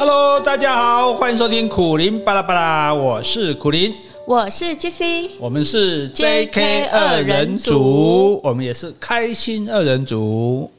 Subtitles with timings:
[0.00, 3.94] Hello，大家好，欢迎收听苦林巴拉巴拉，我是苦林，
[4.26, 10.70] 我是 JC，我们是 JK 二人组，我们也是开心二人组。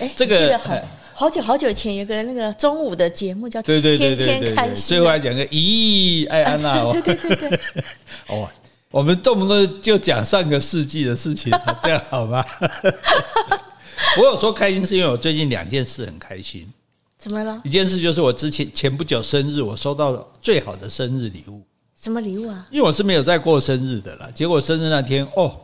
[0.00, 0.82] 哎，这个很
[1.12, 7.60] 好久好久以前有个那个中午的节目叫《对对对对对》，最后来讲个咦，爱安娜，对对对对，
[8.26, 8.50] 哦，
[8.90, 12.44] 我们动不动就讲上个世纪的事情， 这样好吗？
[14.18, 16.68] 我有说开心，是因为我最近两件事很开心。
[17.24, 17.58] 怎么了？
[17.64, 21.62] 一件事就是我之前前不久生日，我收到了最好的生日礼物。
[21.98, 22.66] 什么礼物啊？
[22.70, 24.28] 因为我是没有在过生日的啦。
[24.34, 25.56] 结果生日那天，哦，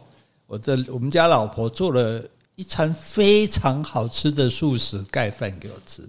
[0.47, 2.25] 我的我们家老婆做了
[2.55, 6.03] 一餐非常好吃的素食盖饭给我吃。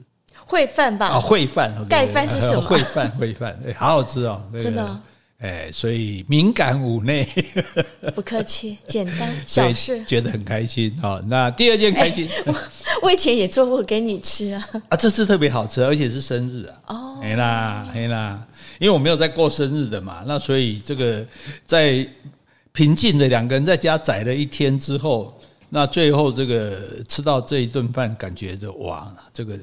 [0.47, 1.07] 烩饭吧？
[1.07, 1.75] 啊，烩饭。
[1.89, 2.61] 盖饭是什么？
[2.63, 4.41] 烩饭，烩饭，好好吃哦。
[4.53, 5.01] 真的。
[5.41, 7.27] 哎，所以敏感五内，
[8.13, 10.95] 不客气，简单小事，觉得很开心。
[11.01, 12.55] 好，那第二件开心，我
[13.01, 14.69] 我以前也做过给你吃啊。
[14.89, 16.93] 啊，这次特别好吃，而且是生日啊。
[16.93, 18.45] 哦，嘿啦，嘿啦，
[18.79, 21.25] 因为我没有在过生日的嘛，那所以这个
[21.65, 22.07] 在
[22.71, 25.35] 平静的两个人在家宅了一天之后，
[25.69, 29.59] 那最后这个吃到这一顿饭，感觉着哇，这个。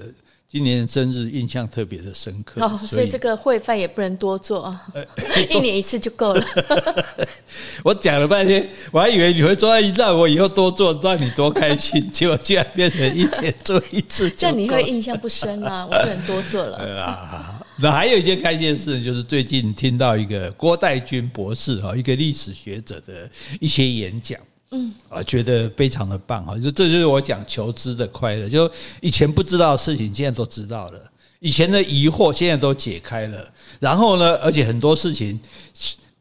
[0.51, 4.83] 今年生日印象特别的深刻哦，所以这个烩饭也不能多做啊，
[5.51, 6.43] 一年一次就够了。
[7.85, 15.85] 我讲了半天，我还以为你会说让我以后多做，让你多开心，结果居然变成一年做一次，这样你会印象不深啊。
[15.91, 16.79] 我不能多做了。
[16.99, 24.41] 啊，那还有一件开心的事，就是最近听到一个郭代军博士哈，一个历史学者的一些演讲。
[24.71, 31.01] 嗯，啊，觉得非常的棒哈，就这就是我讲求知的快乐，就以前不知道的事情，现在都知道了；
[31.41, 33.51] 以前的疑惑，现在都解开了。
[33.81, 35.41] 然后呢，而且很多事情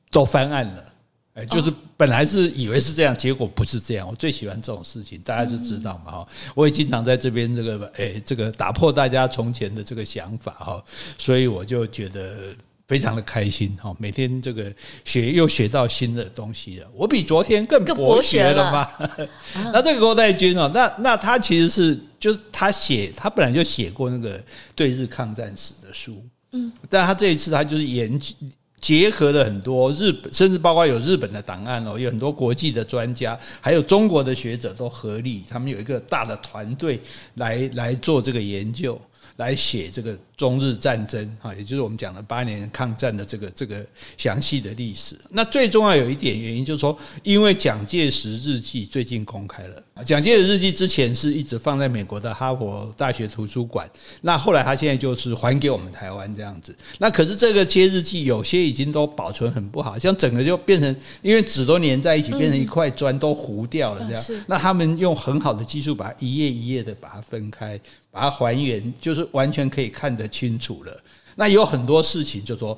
[0.09, 0.93] 都翻案了，
[1.33, 4.07] 哎，就是本来是以为是这样，结果不是这样。
[4.07, 6.27] 我最喜欢这种事情，大家就知道嘛哈。
[6.55, 10.83] 我也经常在这边这个，哎，这个打破大家从前的这个想法哈，
[11.17, 12.55] 所以我就觉得。
[12.87, 16.87] 非常的开心哈，每天这个学又学到新的东西了。
[16.93, 18.89] 我比昨天更博学了嘛。
[19.73, 24.42] 那这个郭代军哦，那那他其实是就是他写，他本来就写过那个
[24.73, 28.33] 对日抗战史的书，嗯，但他这一次他就是研究
[28.80, 37.02] 结合了很多日本，甚至包括有日本的档案哦，有很多国际的专家，还有中国的学者都合力，他们有一个大的团队
[37.33, 38.98] 来来做这个研究。
[39.37, 43.86] 来写这个中日战争，哈，也就是我们讲的八年抗战的这个这个
[44.17, 45.17] 详细的历史。
[45.30, 49.83] 那最重要有一点原因就是说，因为蒋介石日记最近公开了。
[50.05, 53.89] 蒋介石日记之前是一直放在美国的哈佛大学图书馆，
[54.21, 56.75] 那后来他现在就是还给我们台湾这样子。
[56.99, 64.43] 那可是这个些日记有些已经都保存很不好，像整个就变成因为纸都粘在一起，变成一块砖都糊掉了这样。
[64.48, 67.80] 那他们用很好的技术把它一页一页的把它分开。
[68.17, 71.00] 把它还原，就是完全可以看得清楚了。
[71.36, 72.76] 那有很多事情，就说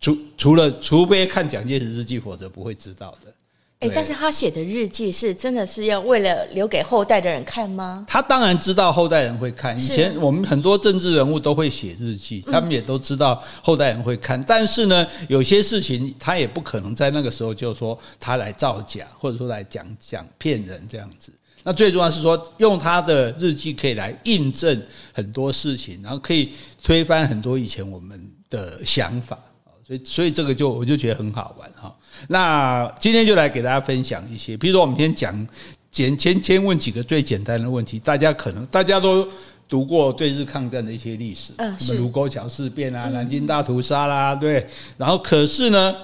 [0.00, 3.32] 除除了除非看蒋介石日记，否则不会知道的。
[3.78, 8.04] 哎，但是他写的日记是真的是要为了留给后代的人看吗？
[8.08, 9.78] 他当然知道后代人会看。
[9.78, 14.42] 以前我们很多政治人物都会写日记，他们也都知道后代人会看。
[14.42, 21.32] 但是呢，有些事情他也不可能在那个时候就说他来造假，或者说来讲讲骗人这样子。
[21.64, 26.50] 那最重要是说，用他的日记可以来印证很多事情，然后可以
[26.82, 29.38] 推翻很多以前我们的想法，
[29.86, 31.94] 所以所以这个就我就觉得很好玩哈。
[32.28, 35.46] 那今天就来给大家分享一些，比如说我们先讲
[35.90, 39.28] 简先先问几个最简单的问题，大家可能大家都
[39.68, 45.94] 读过对日抗战的一些历史，嗯，什么卢沟桥事变啊，南京大屠杀啦，对，然后可是呢，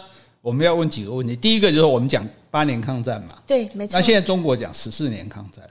[0.42, 2.26] 我们要问几个问题，第一个就是我们讲。
[2.50, 3.92] 八年抗战嘛，对，没错。
[3.92, 5.62] 那现在中国讲十四年抗战，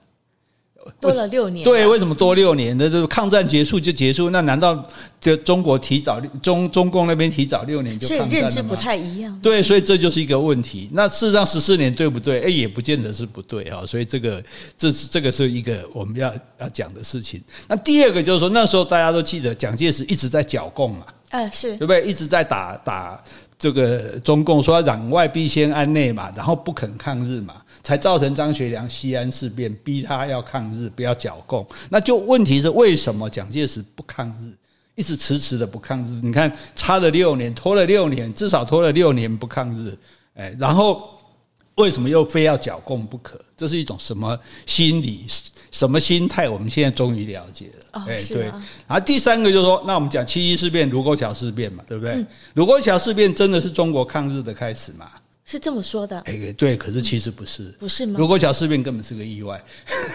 [1.01, 1.65] 多了六年。
[1.65, 2.77] 对，为什么多六年？
[2.77, 4.87] 那就是抗战结束就结束，那难道
[5.19, 8.31] 就中国提早中中共那边提早六年就抗战了吗？
[8.31, 9.39] 所以认知不太一样。
[9.41, 10.87] 对，所以这就是一个问题。
[10.93, 12.43] 那事实上十四年对不对？
[12.43, 13.83] 哎，也不见得是不对啊。
[13.83, 14.41] 所以这个
[14.77, 17.41] 这是这个是一个我们要要讲的事情。
[17.67, 22.05] 那第二个就是说，那时候大家都记得蒋介石一直在剿共嘛，嗯，是对不对？
[22.05, 23.19] 一直在打打。
[23.59, 31.65] 这个中共说要攘外必先安内嘛，然后不肯抗日嘛，才造成张学良西安事变，逼他要抗日，不要剿共。
[31.89, 34.53] 那就问题是为什么蒋介石不抗日，
[34.93, 36.19] 一直迟迟的不抗日？
[36.21, 39.97] 你看差了六年，拖了六年，至少拖了六年不抗日，
[40.35, 41.09] 哎，然后
[41.75, 43.39] 为什么又非要剿共不可？
[43.57, 44.37] 这是一种什么
[44.67, 45.25] 心理？
[45.77, 46.49] 什么心态？
[46.49, 48.01] 我们现在终于了解了。
[48.07, 48.45] 哎，对。
[48.87, 52.25] 然后第三个就是说，那我们讲七七事变、卢沟桥事变嘛，对不对？
[52.55, 55.05] 卢沟桥事变真的是中国抗日的开始嘛？
[55.49, 56.19] 是这么说的。
[56.21, 58.19] 哎，对，可是其实不是，不是吗？
[58.19, 59.63] 卢沟桥事变根本是个意外，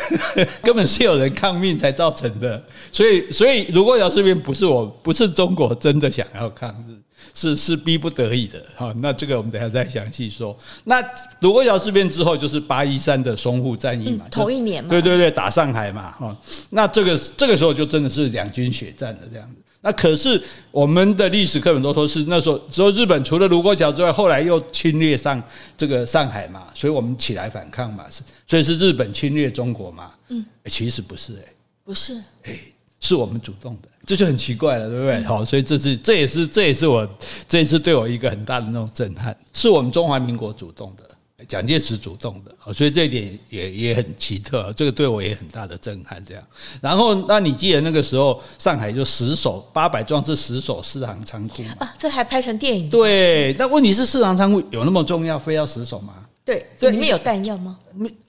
[0.62, 2.62] 根本是有人抗命才造成的。
[2.92, 6.94] 所以，所以卢沟桥事变不是我，不是中国真的想要抗日。
[7.34, 10.54] 是是逼不得已的哈，那这个我们等下再详细说。
[10.84, 11.02] 那
[11.40, 16.36] 卢沟桥事变之后就是八一三的淞沪战役嘛，同一年嘛，对对对，打上海嘛哈。
[16.68, 19.62] 那这个这个时候就真的是两军血战的这样子。
[19.84, 20.40] 那可是
[20.70, 25.42] 我们的历史课本都说是那时候，说日本除了卢沟桥之外，后来又侵略上
[25.76, 30.12] 这个上海嘛，所以我们起来反抗嘛，是所以是日本侵略中国嘛。
[30.28, 31.52] 嗯，其实不是哎，
[31.84, 32.14] 不是
[32.44, 32.56] 哎，
[33.00, 33.88] 是我们主动的。
[34.06, 35.22] 这就很奇怪了，对不对？
[35.22, 37.08] 好，所以这是这也是这也是我
[37.48, 41.08] 这一次对我一个很大的那种震撼，是我们中华民国主动的，
[41.48, 46.22] 蒋介石主动的，所以这一点也也很奇特，这个对我也很大的震撼。
[46.24, 46.44] 这样，
[46.80, 52.88] 然后那你记得那个时候上海就死守八百壮士死守四行仓库啊，这还拍成电影？
[52.88, 56.14] 对，那问题是四行仓库有那么重要，非要死守吗？
[56.44, 57.78] 对，里面有弹药吗？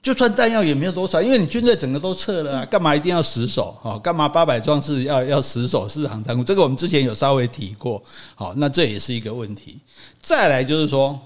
[0.00, 3.76] 就算弹药也没有多少，因为你军队整个都撤了啊，干嘛一定要死守？
[3.82, 6.44] 哦，干嘛八百壮士要要死守四行仓库？
[6.44, 8.00] 这个我们之前有稍微提过。
[8.36, 9.80] 好，那这也是一个问题。
[10.20, 11.20] 再来就是说，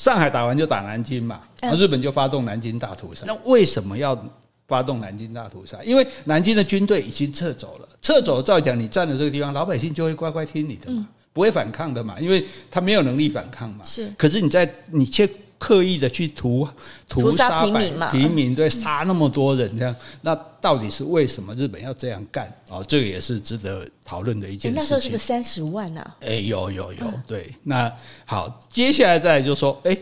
[0.00, 3.22] 上海打完就打南京嘛，那日本就发动南京大屠杀。
[3.26, 4.18] 那为什么要
[4.66, 5.76] 发动南京大屠杀？
[5.84, 13.84] 因为南京的军队已经撤走了，撤走了照讲你占了这个地方，老百姓就会乖乖听你的嘛，不会反抗的嘛，因为他没有能力反抗嘛。
[13.84, 15.28] 是，可是你在你切。
[15.60, 16.66] 刻意的去屠
[17.06, 22.50] 屠杀平民嘛，平民对，杀那么多人这样，那到底是为什么日本要这样干？
[22.70, 24.74] 哦，这个也是值得讨论的一件事情。
[24.74, 26.12] 那时候是不是三十万呢？
[26.20, 27.54] 哎，有有有，对。
[27.62, 27.92] 那
[28.24, 29.94] 好，接下来再来就说，哎，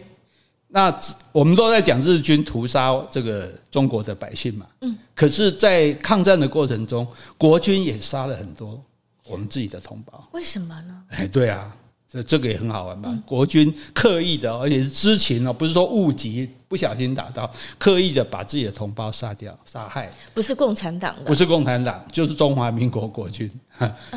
[0.68, 0.96] 那
[1.32, 7.04] 我们都在讲日军屠杀这个中国的百姓嘛，嗯，可是，在抗战的过程中，
[7.36, 8.80] 国军也杀了很多
[9.26, 10.28] 我们自己的同胞。
[10.32, 11.02] 为什么呢？
[11.10, 11.74] 哎，对啊。
[12.10, 13.14] 这这个也很好玩吧？
[13.26, 20.10] 国军刻意的，而且是知情哦，不是说误击，不小心打到，刻意的把自己的同胞杀掉、杀害。
[20.32, 23.50] 不是共产党的，不是共产党，就是中华民国国军，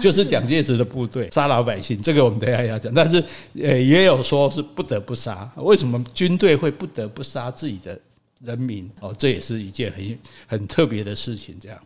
[0.01, 2.01] 就是蒋介石的部队杀老百姓。
[2.01, 3.21] 这个我们等一下要讲，但是
[3.61, 5.51] 呃，也有说是不得不杀。
[5.57, 7.99] 为什么军队会不得不杀自己的
[8.41, 8.89] 人民？
[9.01, 11.57] 哦，这也是一件很很特别的事情。
[11.59, 11.77] 这样，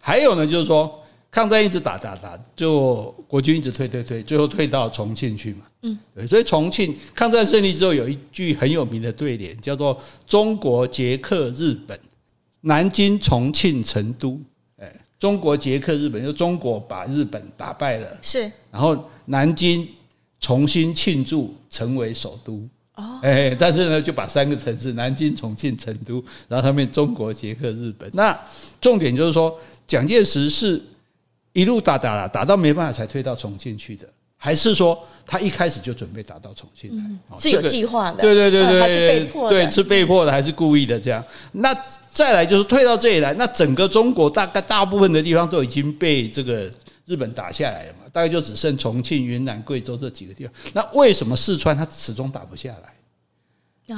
[0.00, 1.00] 还有呢，就是说。
[1.34, 5.62] 抗战一直打打打，就国军一直退退退，最后退到重庆去嘛。
[5.82, 11.98] 嗯，对，所以重庆抗战胜利之后，有一句很有名的对联，叫做“中国捷克日本，
[12.60, 14.40] 南京、重庆、成都”。
[14.78, 14.88] 哎，
[15.18, 19.88] 中国捷克日本，就中国把日本打败了，是，然后南京
[20.38, 22.64] 重新庆祝成为首都。
[22.94, 28.08] 哦，哎，但是呢，就把三个城市南京、重庆、成都，然后他们中国捷克日本。
[28.14, 28.40] 那
[28.80, 30.80] 重点就是说，蒋介石是。
[31.54, 34.06] 一路打打打打到没办法才退到重庆去的，
[34.36, 37.02] 还是说他一开始就准备打到重庆来？
[37.02, 38.20] 嗯，是有计划的。
[38.20, 39.56] 对对对对，还是被迫的？
[39.56, 41.00] 对，是被迫的还是故意的？
[41.00, 41.74] 这样，那
[42.12, 46.70] 再来就是退到这里来，那整个中国大概大部分的地方都已经被这个
[47.06, 50.52] 日本打下来了嘛，大概就只剩重庆、云南、贵州这几个地方。
[50.72, 52.92] 那为什么四川他始终打不下来？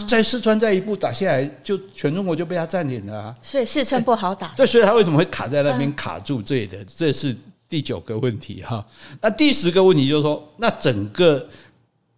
[0.09, 3.35] 在四川再一步打下来，就全中国就被他占领了啊！
[3.41, 4.49] 所以四川不好打。
[4.57, 6.43] 对，所以他为什么会卡在那边卡住？
[6.43, 7.37] 这里的这是
[7.69, 8.85] 第九个问题哈。
[9.21, 11.49] 那第十个问题就是说，那整个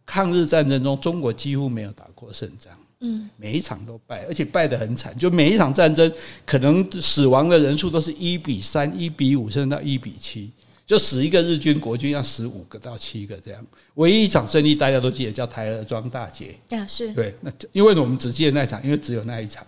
[0.06, 5.14] 抗日战争中，中国几乎没有打过胜仗，嗯，每一场都败，而且败得很惨。
[5.18, 6.10] 就每一场战争，
[6.46, 10.50] 可能死亡的人数都是一比三、一比五，甚至到一比七。
[10.88, 13.62] 就死一个日军国军要死五个到七个这样，
[13.96, 16.58] 唯一一场胜利大家都记得叫台儿庄大捷。
[16.70, 19.66] 啊，是对，那因为我们只记得那一场，因为只有那一场，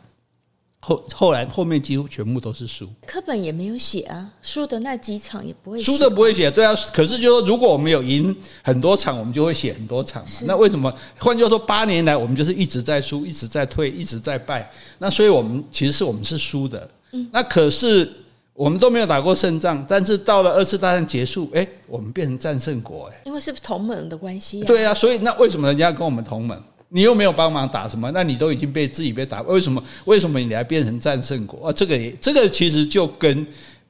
[0.80, 2.88] 后后来后面几乎全部都是输。
[3.06, 5.84] 课本也没有写啊，输的那几场也不会写。
[5.84, 6.74] 输的不会写，对啊。
[6.90, 10.30] 可是就说如果我们有赢很多场，我们就会写很多场嘛。
[10.44, 10.90] 那为什么？
[11.18, 14.72] 换句话说，八年来我们就是一直在输，一直在退，一直在败。
[14.96, 16.90] 那所以我们其实是我们是输的。
[17.10, 18.10] 嗯，那可是。
[18.52, 24.60] 我们都没有打过胜仗，但是到了二次大战结束，哎，我们变成战胜国，哎，因为是同盟的关系。
[24.64, 26.62] 对啊，所以那为什么人家跟我们同盟？
[26.88, 28.10] 你又没有帮忙打什么？
[28.12, 29.82] 那你都已经被自己被打，为什么？
[30.04, 31.72] 为什么你还变成战胜国啊？
[31.72, 33.46] 这个也，这个其实就跟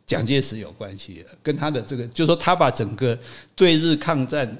[0.06, 3.18] 蒋介石有关系了，跟他的这个，就是说他把整个
[3.56, 4.54] 对日抗战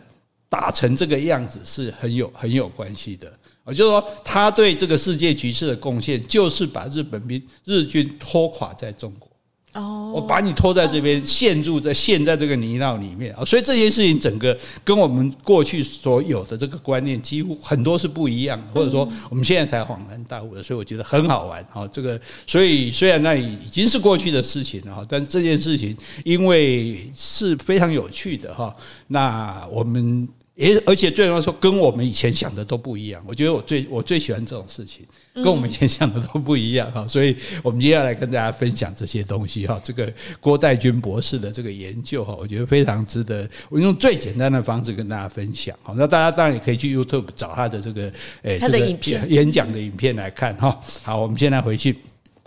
[0.49, 3.31] 打成这个样子是很有很有关系的
[3.63, 9.30] 啊，就是说他对这个世界局势的贡献，就是把日本兵日军拖垮在中国。
[9.75, 13.45] 哦，我把你拖在这边，陷入在陷在这个泥淖里面啊！
[13.45, 21.87] 所以这件事情整个跟我们过去所有的这个观念几乎很多是不一样，或者说我们现在才恍然大悟的，所以我觉得很好玩啊！
[21.93, 28.75] 这个，所以虽然那已经是过去的事情了哈，但是这件事情因为是非常有趣的哈，
[29.07, 30.29] 那我们。
[30.61, 33.25] 也而且最重要说，跟我们以前想的都不一样。
[33.27, 37.07] 我觉得我最我最喜欢这种事情，跟我们以前想的都不一样哈。
[37.09, 39.81] 所以我们接下来跟大家分享这些东西哈。
[39.83, 43.49] 这个郭代军博士的这个研究哈，我觉得非常值得。
[43.71, 45.75] 我用最简单的方式跟大家分享。
[45.83, 48.13] 好，那大家当然也可以去 YouTube 找他的这个
[48.43, 50.79] 诶，他的影片演讲的影片来看哈。
[51.03, 51.97] 好，我们现在回去。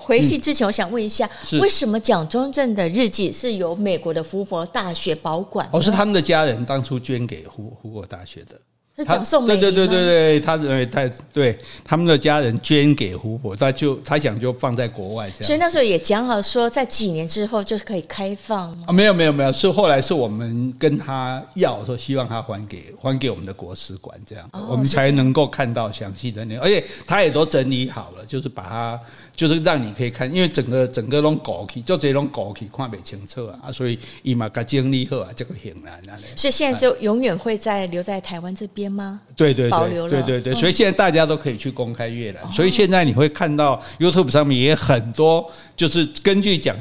[0.03, 1.29] 回去之前，我想问一下，
[1.61, 5.67] 为什么蒋中正的日记是由美国的胡佛大学保管？
[5.71, 8.59] 哦，是他们的家人当初捐给胡胡佛大学的。
[8.95, 9.71] 是蒋宋美龄吗？
[9.71, 15.43] 对对对对对，他认为他对他们的家人捐给胡佛，他就他想就放在国外这样。
[15.45, 18.93] 所以那时候也讲好说，在几年之后就是可以开放啊？
[18.93, 28.99] 没有没有没有，是后来是我们跟他要说，希望他还给还给我们的国史馆这样，哦、我们才能够看到详细的内容，而且他也都整理好了，就是把它
[29.35, 36.17] 就是让你可以看，因为整个整个拢过去，就这种过去看不清楚啊，所以伊嘛甲经历好啊，这个很难啊。
[36.35, 39.21] 所以现在就永远会在留在台湾这边吗？
[39.35, 42.51] 对对对对对对，所以现在大家都可以去公开阅览。
[42.51, 46.77] 所以现在你会看到 YouTube 上面也很多，就是根据蒋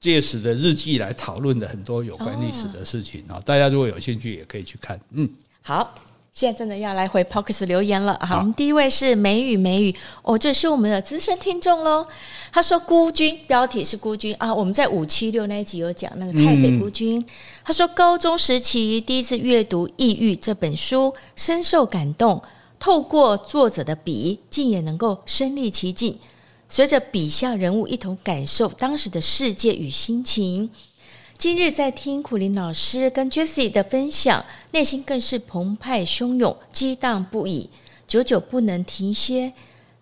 [0.00, 3.40] 介石的日记来讨论的很多有关历史的事情啊。
[3.44, 4.98] 大家如果有兴趣，也可以去看。
[5.12, 5.28] 嗯，
[5.60, 5.94] 好。
[6.32, 12.06] 现在真的要来回 Podcast 留言了，好，我们第一位是美语美语哦，这是我们的资深听众喽。
[12.50, 17.20] 他说孤军，标题是孤军啊，我们在五七六那一集有讲那个台北孤军。
[17.20, 17.24] 嗯、
[17.62, 22.42] 他说高中时期第一次阅读《抑郁》这本书，深受感动，
[22.80, 26.18] 透过作者的笔，竟也能够身历其境，
[26.66, 30.70] 随着笔下人物一同感受当时的世界与心情。
[31.42, 37.68] 今日在听苦林老师跟 Jessie 的分享，内心更是澎湃汹涌、激荡不已，
[38.06, 39.52] 久久不能停歇。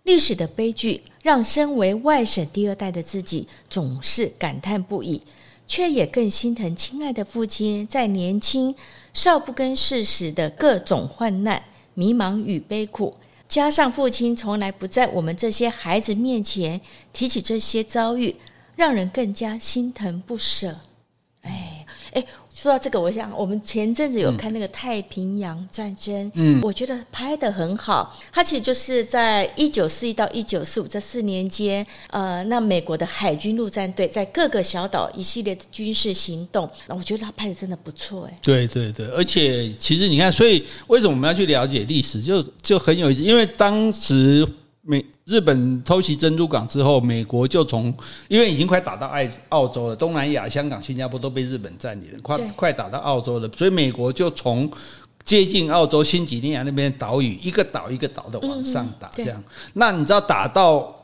[0.03, 5.23] 历史的悲剧，让身为外省第二代的自己总是感叹不已，
[5.67, 8.75] 却也更心疼亲爱的父亲在年轻
[9.15, 13.15] 少不更事时的各种患难、迷茫与悲苦。
[13.49, 16.79] 加上父亲从来不在我们这些孩子面前
[17.15, 18.37] 提起这些遭遇，
[18.77, 20.77] 让人更加心疼不舍。
[22.13, 28.19] 哎哎，说到这个，我想我们前阵子有看那个太平洋战争，嗯，我觉得拍的很好。
[28.33, 38.39] 它其实就是在一九四一到一九四五这四年间，呃，那美国的海军陆战队在各个小岛一系列的军事行动，那我觉得他拍的真的不错，哎。
[38.43, 44.47] 对对对，而且其实你看，所以为什么我们要去了解历史，就就很有意思，因为当时。
[44.83, 47.95] 美日本偷袭珍珠港之后，美国就从
[48.29, 54.71] 因为已经快打到爱澳洲了，东南亚、香港、新加坡都被日本占领了，快快打到澳洲了，所以美国就从
[55.23, 59.43] 接近澳洲新几内亚那边岛屿，一个岛一个岛的往上打，这样。
[59.75, 60.95] 那你知道打到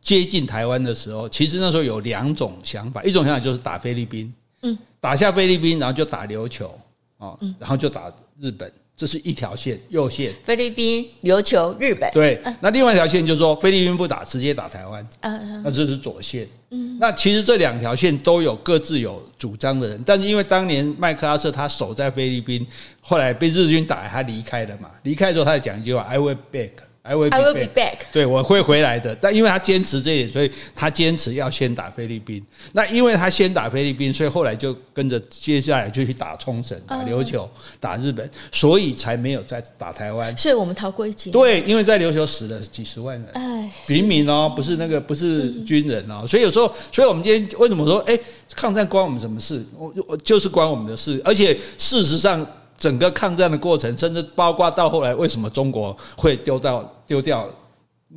[0.00, 6.72] 接近台湾的时候，其实那时候有两种想法，一种想法就是打菲律宾，嗯，打下菲律宾，然后就打琉球，
[7.18, 8.72] 哦，然后就打日本。
[9.00, 10.30] 这是一条线，右线。
[10.44, 12.10] 菲律宾、琉球、日本。
[12.12, 15.08] 对，那另外一条线就是说，菲律宾不打，直接打台湾。
[15.20, 16.46] 嗯，那这是左线。
[16.68, 22.66] 嗯，那其实这两条线都有各自有主张的人，但是因为当年麦克阿瑟他守在菲律宾，
[23.00, 24.90] 后来被日军打，他离开了嘛。
[25.04, 26.72] 离开之后，他就讲一句话：“I will back。”
[27.10, 27.96] I will, I will be back。
[28.12, 29.12] 对，我会回来的。
[29.16, 32.40] 但因为他坚持这一点，所以他坚持要先打菲律宾。
[32.70, 37.50] 那因为他先打菲律宾，所以后来就跟着接下来就去打冲绳、打琉球、
[37.80, 40.36] 打日本，所以才没有再打台湾。
[40.36, 41.32] 所以我们逃过一劫。
[41.32, 46.24] 对，因为在琉球死了几十万人，平民哦，不是那个不是军人哦。
[46.28, 48.16] 所以有时候，所以我们今天为什么说，哎，
[48.54, 49.66] 抗战关我们什么事？
[49.76, 51.20] 我我就是关我们的事。
[51.24, 52.46] 而且事实上。
[52.80, 57.46] 整个抗战的过程，甚至包括到后来，为什么中国会丢到丢掉？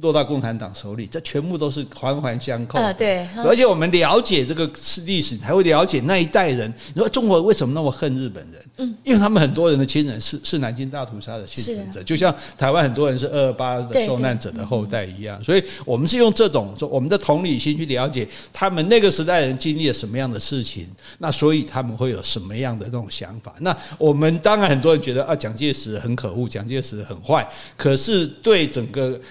[0.02, 2.80] 落到共产党手里，这全部都是环环相扣。
[2.98, 4.70] 对，而且我们了解这个
[5.06, 6.74] 历史，才会了解那一代人。
[6.96, 8.60] 你说中国为什么那么恨日本人？
[8.78, 15.42] 嗯，因为他们很多人的亲人是是南京大屠杀的幸存者，就像台湾很多人是二二八的受难者的后代一样。
[15.44, 20.88] 所以，我们是用这种说我们的同理心去了解他们那个时代人经历了什么样的事情，
[21.20, 23.54] 那所以他们会有什么样的那种想法。
[23.60, 27.48] 那我们当然很多人觉得啊，蒋介石很可恶，蒋介石很坏，
[27.78, 29.22] 可是对整个。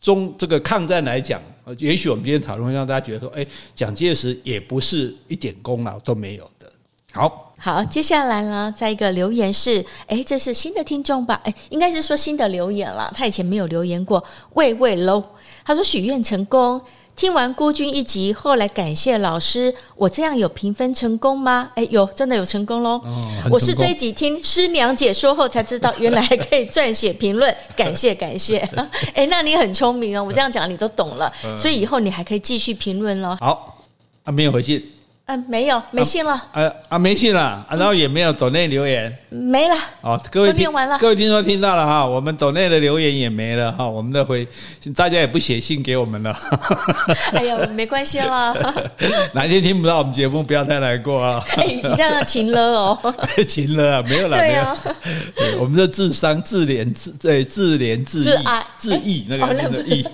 [0.00, 1.40] 中这个抗战来讲，
[1.78, 6.72] 也许我们今天讨论会让大家觉得说，哎，蒋介石也不是一点功劳都没有的。
[7.12, 11.40] 好，好，接下来呢，再一个留言是，哎，这是新的听众吧？
[11.44, 14.24] 哎，应该是说新的留言了，他以前没有留言过。
[14.54, 15.22] 喂喂喽，
[15.64, 16.80] 他说许愿成功。
[17.20, 21.70] 听完孤军一集，后来感谢老师，我这样有评分成功吗？
[21.74, 22.92] 哎，有，真的有成功喽！
[22.92, 28.56] 哦、我是这一集听师娘解说后才知道，原来还可以撰写评论，感谢感谢。
[29.12, 33.36] 哎，那你很聪明哦，我这样讲你都懂了，所以以后你还可以继续评论喽。
[33.38, 33.84] 好，
[34.24, 34.90] 啊没有回去。
[35.30, 36.42] 嗯，没有，没信了。
[36.52, 39.76] 呃啊，啊，没信了，啊，然后也没有抖内留言，没了。
[40.00, 44.44] 哦，各位听完了，各位听说听到了哈，我们抖内的留言也没了哈，我们的回
[44.92, 46.36] 大家也不写信给我们了。
[47.32, 48.52] 哎呀，没关系啦。
[49.32, 51.40] 哪一天听不到我们节目，不要太难过啊。
[51.58, 53.14] 哎，你这样勤了哦，
[53.46, 55.60] 勤了啊，没有了，没有。
[55.60, 60.04] 我们的智商自怜自对自怜自爱自义那个那个义。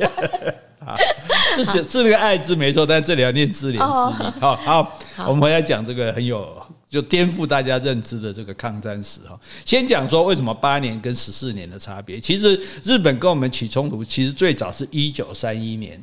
[1.63, 4.31] 啊，是那个爱字没错，但这里要念自怜自义。
[4.41, 6.49] 好好，我们回来讲这个很有
[6.89, 9.39] 就颠覆大家认知的这个抗战史哈。
[9.65, 12.19] 先讲说为什么八年跟十四年的差别。
[12.21, 16.03] 其实日本跟我们起冲突，其实最早是一九三一年，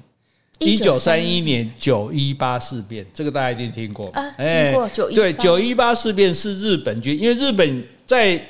[0.59, 4.07] 一九三一年九一八事变，这个大家一定听过。
[4.37, 5.21] 哎，听过九一八。
[5.21, 8.43] 对，九一八事变是日本军，因为日本在。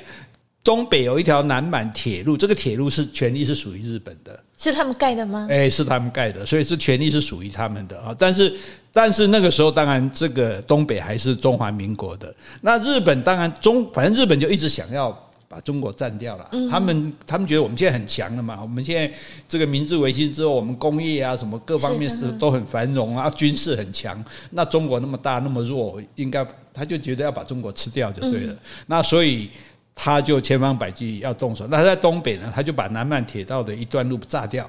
[0.64, 5.46] 东北有一条南满铁路，这个铁路是权力是属于日本的，是他们盖的吗？
[5.50, 8.16] 哎，是他们盖的，所以是权力是属于他们的啊。
[8.18, 8.50] 但是，
[8.90, 12.34] 但是那个时候，当然这个东北还是中华民国的。
[12.62, 15.12] 那日本当然中，反正日本就一直想要
[15.46, 16.48] 把中国占掉了。
[16.70, 19.14] 他们他们觉得我们现在很强了嘛，我们现在
[19.46, 24.24] 这个明治维新之后，我们工业啊什么各方面是都很繁荣啊，军事很强。
[24.48, 26.42] 那中国那么大那么弱，应该
[26.72, 28.56] 他就觉得要把中国吃掉就对了。
[28.86, 29.50] 那所以。
[29.94, 34.68] 他就千方百计要动手，那他在东北呢，他就把南满铁道的一段路炸掉，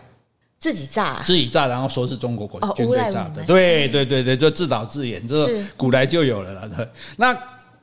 [0.59, 6.89] 自己炸、啊，自己炸，然后说是中国国军队炸的，对对对对，就自导自演，这古来就有了了。
[7.17, 7.35] 那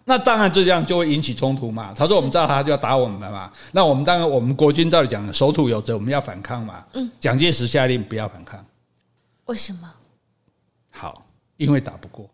[0.05, 1.93] 那当然这样就会引起冲突嘛。
[1.97, 6.85] 他说我们炸他就要打我们嘛，那我们当然我们国军照理讲守土有责，我们要反抗嘛。
[6.95, 8.65] 嗯，蒋介石下令不要反抗，
[9.47, 9.91] 为什么？
[10.91, 12.31] 好，因为打不过。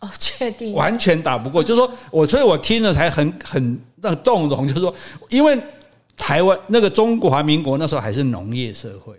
[0.00, 0.74] 哦，确定？
[0.74, 3.80] 完全打不过，就是说我，所以我听了才很很。
[4.04, 4.94] 那动容就是说，
[5.30, 5.58] 因为
[6.14, 9.14] 台湾那个中华民国那时候还是农业社会，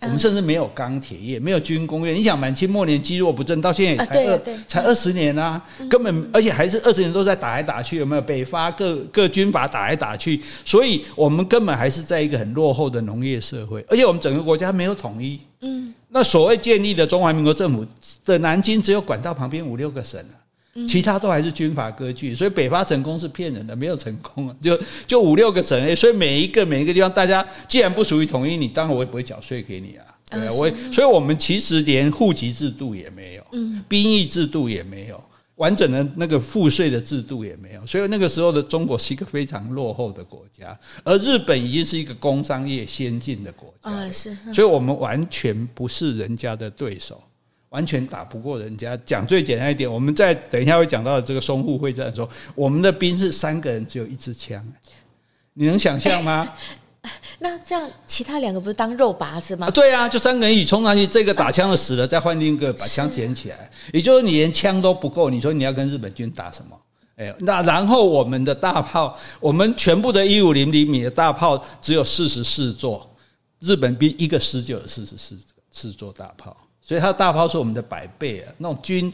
[0.00, 2.12] 我们甚至没有钢铁业，没有军工业。
[2.12, 8.22] 你想，满清末年积弱不振，到现在也才二才二十年啊，根本而且还是二十年都在打来打去，有没有？
[8.22, 15.40] 北伐各各军阀打来打去，所以我们根本还是在一个很落后的农业社会，而且我们整个国家没有统一。
[15.62, 17.84] 嗯，那所谓建立的中华民国政府
[18.24, 20.38] 的南京，只有管到旁边五六个省啊。
[20.86, 33.44] 其他都还是军阀割据，所以北伐成功是骗人的，没有成功啊，就就五六个省，所以每一个每一个地方，大家既然不属于统一，你当然我也不会缴税给你啊，对啊，我所以我们其实连户籍制度也没有，
[33.88, 35.22] 兵役制度也没有，
[35.56, 47.22] 完整的那个赋税的制度也没有，所以那个时候的中国是一个非常落后的国家，而日本已经是一个工商业先进的国家，是，所以我们完全不是人家的对手。
[47.70, 48.96] 完全打不过人家。
[49.04, 54.64] 讲最简单一点，我们在等一下会讲到这个淞沪会战的时候，我们的兵是三个人只有一支枪，
[55.54, 56.52] 你能想象吗？
[57.38, 59.68] 那这样其他两个不是当肉靶子吗？
[59.68, 63.70] 啊，对啊，就三个人一起冲上去，这个打枪的死了，再换另一个把枪捡起来。
[63.92, 66.78] 也就是你连枪都不够，你说你要跟日本军打什么？
[67.16, 73.08] 哎，那然后我们的大炮，我们全部的一五零厘米的大炮只有四十四座，
[73.60, 75.38] 日本兵一个师就有四十四
[75.70, 76.54] 四座大炮。
[76.88, 78.50] 所以它的大炮是我们的百倍啊！
[78.56, 79.12] 那种军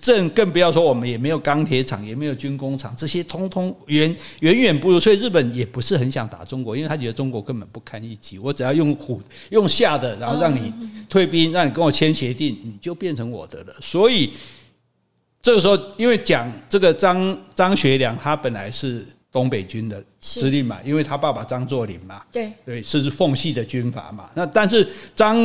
[0.00, 5.00] 阵更不要说，我们也没有钢铁厂，也没有军工厂，这些通通远远远不如。
[5.00, 8.38] 所以日本也不是很想打中国，因为他觉得中国根本不堪一击。
[8.38, 10.72] 我只要用虎用吓的，然后让你
[11.08, 13.74] 退兵，让你跟我签协定，你就变成我的了。
[13.80, 14.30] 所以
[15.42, 24.30] 这个时候，因为讲这个张张学良，他本来是东北军的司令嘛，因为他爸爸张作霖嘛，对对，是奉系的军阀嘛。
[24.34, 25.36] 那但是张。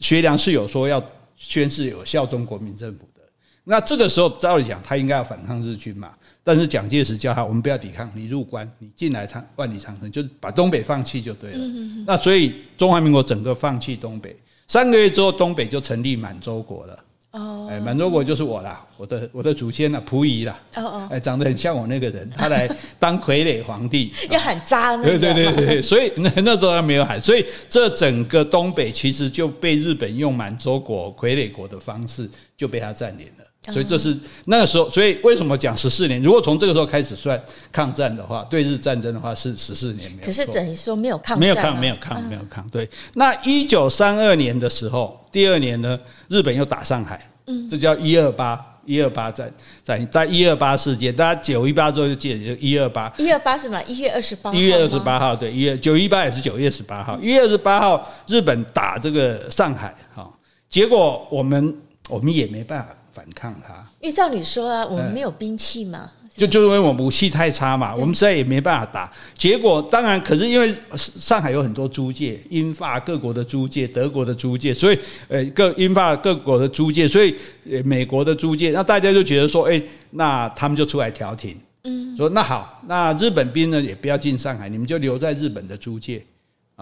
[0.00, 1.02] 学良是有说要
[1.36, 3.22] 宣誓有效忠国民政府的，
[3.64, 11.58] 那这个时候照理讲他应该要反抗日军嘛，但是蒋介石叫他我们不要抵抗，你入关，你进来长万里长城，就把东北放弃就对了。
[12.06, 14.36] 那所以中华民国整个放弃东北，
[14.66, 16.98] 三个月之后东北就成立满洲国了。
[17.32, 33.39] 哦，哎，满洲国就是我啦，我的我的祖先呐，溥仪啦，哦哦，哎，长得很像我那个人，他来当傀儡皇帝， 要喊渣，对对对对， 所以那那时候他没有喊，所以这整个东北其实就被日本用满洲国傀儡国的方式就被他占领了。
[33.70, 36.22] 所以这是那个时候，所以为什么讲十四年？
[36.22, 40.10] 如果从这个时候开始算抗战的话，对日战争的话是十四年。
[40.24, 42.68] 可是等于说没有抗战，没有抗，没有抗，没有抗。
[42.68, 49.52] 对，那一九三二年的时候，第二年呢，日本又打上海，嗯，这叫一二八一二八战，
[49.82, 53.80] 在在一二八事件，大家九一八之后就记得就一二八，一二八是什么？
[53.84, 60.28] 一月二十八，一月二十八号，对，一月九一八也是九月十八号，一月二十八号日本打这个上海，哈，
[60.68, 61.76] 结果我们
[62.08, 62.88] 我们也没办法。
[63.20, 69.12] 反抗他，因为照理说啊，我们没有兵器嘛，就就是因为我们武器太差嘛，我们实在也没办法打。
[69.36, 77.36] 结果当然，可是因为上海有很多租界，英法各国的租界，德国的租界，所以呃各英法各国的租界，所以
[77.70, 81.54] 呃美国的租界，那大家就觉得说，哎，那他们就出来调停，
[81.84, 86.24] 嗯，说那好，那日本兵呢也不要进上海，你们就留在日本的租界。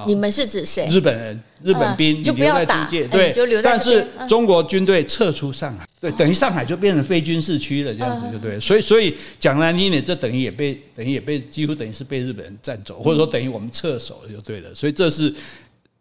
[0.07, 0.87] 你们是指谁？
[0.89, 2.89] 日本人、日本兵，就不要打。
[2.89, 8.61] 对，就留在但是中国军队撤出上海，对，等于上海就变成非军事区了，这样子就对。
[8.61, 14.75] 所以，所以讲难听点，这等于也被等于也被几乎等于是被日本人占走，或者说等于我们撤守了，就对了。
[14.75, 15.35] 所以这是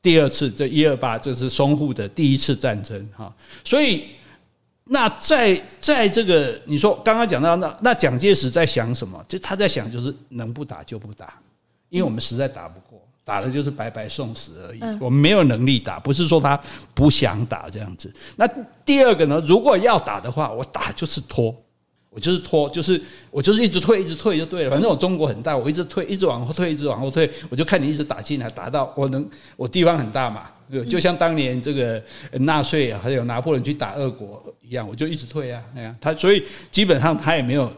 [0.01, 3.33] 第二次，这一二八，这是淞沪的第一次战争哈。
[3.63, 4.03] 所以，
[4.85, 9.21] 那在在这个你说刚刚讲到那那蒋介石在想什么？
[9.27, 11.33] 就他在想就是能不打就不打，
[11.89, 12.86] 因为我们实在打不过。
[13.27, 16.57] 打的就是白白送死而已，我们没有能力打，不是说他
[16.93, 18.09] 不想打这样子。
[18.37, 18.47] 那
[18.85, 19.43] 第二个呢？
[19.45, 21.53] 如果要打的话，我打就是拖，
[22.09, 24.71] 我就是拖，就是我就是一直退，一直退就对了。
[24.71, 30.43] 反正我中国很大，我一直退，一直往后退，一直往后退，我就看你一直打进来，打到我能，我地方很大嘛，
[30.89, 37.69] 就像当年这个纳粹还有拿破仑去打俄国一样，我就一直退啊，那样他，所以基本上他也没有。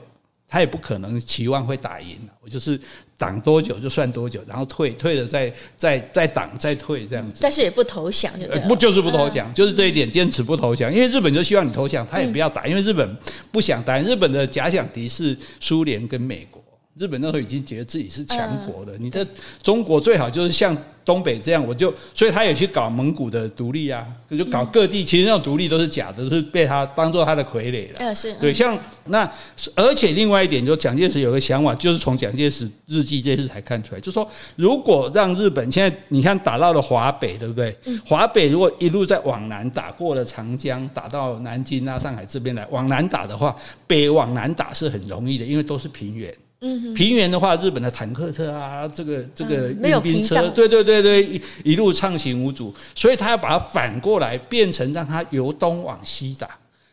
[0.51, 2.75] 他也不可能期望会打赢，我就是
[3.19, 7.39] 挡多久就算多久，然后退退了再再再挡再退这样子。
[7.41, 13.17] 但是也不投降就对，不就是不投降，就是这一点坚持不投降，因为日本就希望你投降，他也不要打，因为日本
[13.51, 13.99] 不想打。
[13.99, 16.58] 日本的假想敌是苏联跟美国。
[16.99, 19.25] 日本那时候已经觉得自己是强国了，你在
[19.63, 24.05] 中国最好就是像东北这样，我就所以他也去搞蒙古的独立啊，
[24.37, 27.95] 就搞各地，其实那种独立都是假的，都是被他当做他的傀儡了。
[27.99, 29.31] 嗯，是对，像那
[29.75, 37.73] 而且另外一点，就蒋介石有个想法，就是从蒋介石日记这次才看出来，就是说如果让日本现在你看打到了华北，对不对？
[38.05, 43.55] 华北如果一路在往南打过了长江，打到南京啊、上海这边来，往南打的话，
[43.87, 46.31] 北往南打是很容易的，因为都是平原。
[46.61, 56.49] 嗯，平原的话，日本的坦克车啊，这个这个运兵车，对对对对，一一路畅行无阻，所以他要把它反过来，变成让它由东往西打，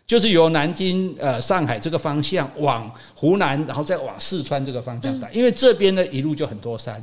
[0.07, 7.03] 就是由南京呃上海这个方向往湖南，然后再往四川这个方向打，因为这边呢一路就很多山，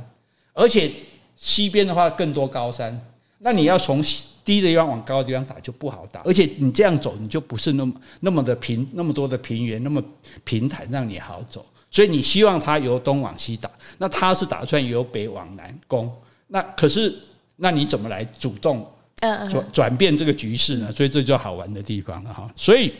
[0.54, 0.90] 而且
[1.36, 2.98] 西边的话更多高山，
[3.40, 4.02] 那你要从
[4.42, 10.02] 低的地方往高的地方打就不好打，而且你这样走你就不是那么那么的平，那么多的平原，那么
[10.44, 11.66] 平坦让你好走。
[11.94, 16.12] 所以你希望他由东往西打，那他是打算由北往南攻，
[16.48, 17.16] 那可是
[17.54, 18.84] 那你怎么来主动
[19.20, 20.90] 转转变这个局势呢？
[20.90, 22.50] 所以这就好玩的地方了哈。
[22.56, 22.92] 所以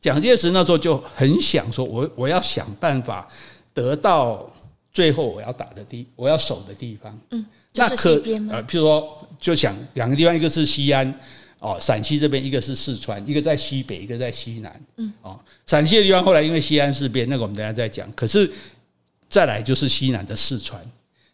[0.00, 3.26] 蒋介石那时候就很想说，我我要想办法
[3.74, 4.48] 得到
[4.92, 7.18] 最后我要打的地，我要守的地方。
[7.30, 8.10] 嗯，那可
[8.50, 11.12] 呃，譬如说，就想两个地方，一个是西安。
[11.60, 14.80] 哦，陕西这边一个是四川，一个在西北，一个在西南。
[14.96, 18.10] 嗯，哦，陕西的地方后来因为西安事变，那个我们等下再讲。
[18.12, 18.50] 可是
[19.28, 20.80] 再来就是西南的四川，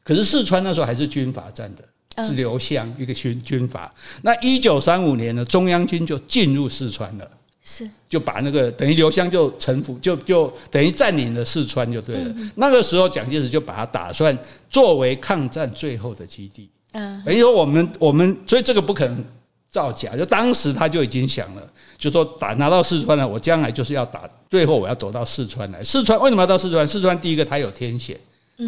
[0.02, 3.94] 可是四川那时候还是军阀占的，是刘湘一个军军阀。
[4.22, 7.30] 那一九三五年呢，中央军就进入四川了，
[7.62, 12.34] 是就把那个等于刘湘就臣服，就就等于占领了四川就对了。
[12.56, 14.36] 那个时候蒋介石就把它打算
[14.68, 16.68] 作为抗战最后的基地。
[16.90, 19.24] 嗯，等于说我们我们所以这个不可能。
[19.76, 25.82] 造假，就当时他就已经想了，就说打拿到四川了，我将来就是要打，最后我要躲到四川来。
[25.82, 26.88] 四川为什么要到四川？
[26.88, 28.18] 四川第一个它有天险，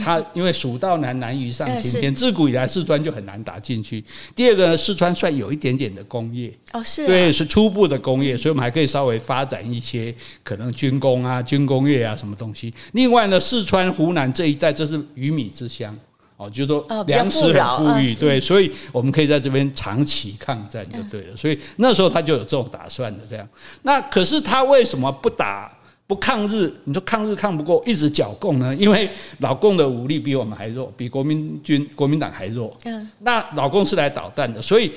[0.05, 4.05] 它因为蜀道难，难于上青天，自古以来四川就很难打进去。
[4.37, 12.71] 第二个呢，四川算有一点点的工业哦，是对，是初步的工业，所以我们还可以稍微发展一些可能军工啊、军工业啊什么东西。
[12.93, 15.99] 另外呢，四川、湖南这一带这是鱼米之乡。
[16.39, 21.37] 哦，就是说粮食很富裕，对，所以我们可以在这边长期抗战就对了。
[21.37, 23.47] 所以那时候他就有这种打算的，这样。
[23.83, 25.69] 那可是他为什么不打
[26.07, 26.73] 不抗日？
[26.85, 28.73] 你说抗日抗不过，一直剿共呢？
[28.77, 32.73] 因为老共的武力比我们还弱，比国民军国民党还弱。
[32.85, 33.11] 嗯。
[33.19, 34.93] 那老共是来捣蛋的，所以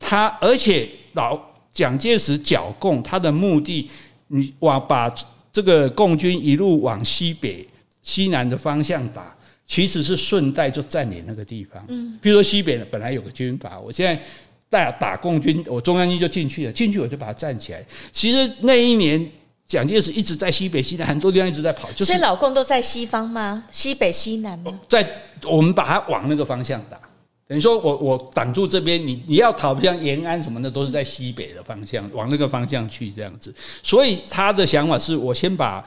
[0.00, 1.40] 他而且老
[1.70, 3.88] 蒋介石剿共，他的目的，
[4.26, 5.08] 你往把
[5.52, 7.64] 这个共军一路往西北、
[8.02, 9.32] 西南的方向打。
[9.72, 14.22] 其实是顺带就占领那个地方，嗯，比如说西北呢，本来有个军阀，我现在
[14.68, 17.82] 打打共军，我中央军就进去了，进去我就把它站起来。
[18.12, 19.26] 其实那一年，
[19.66, 23.64] 蒋介石一直在西北、西南很多地方一直在跑，就是所以老共都在西方吗？
[23.72, 24.78] 西北、西南吗？
[24.86, 25.10] 在
[25.44, 27.00] 我们把它往那个方向打，
[27.48, 33.54] 等于说我我挡住这边，你你要逃，像延安什么的，都是在西北的方向，往那个方向去这样子。
[33.82, 35.82] 所以他的想法是我先把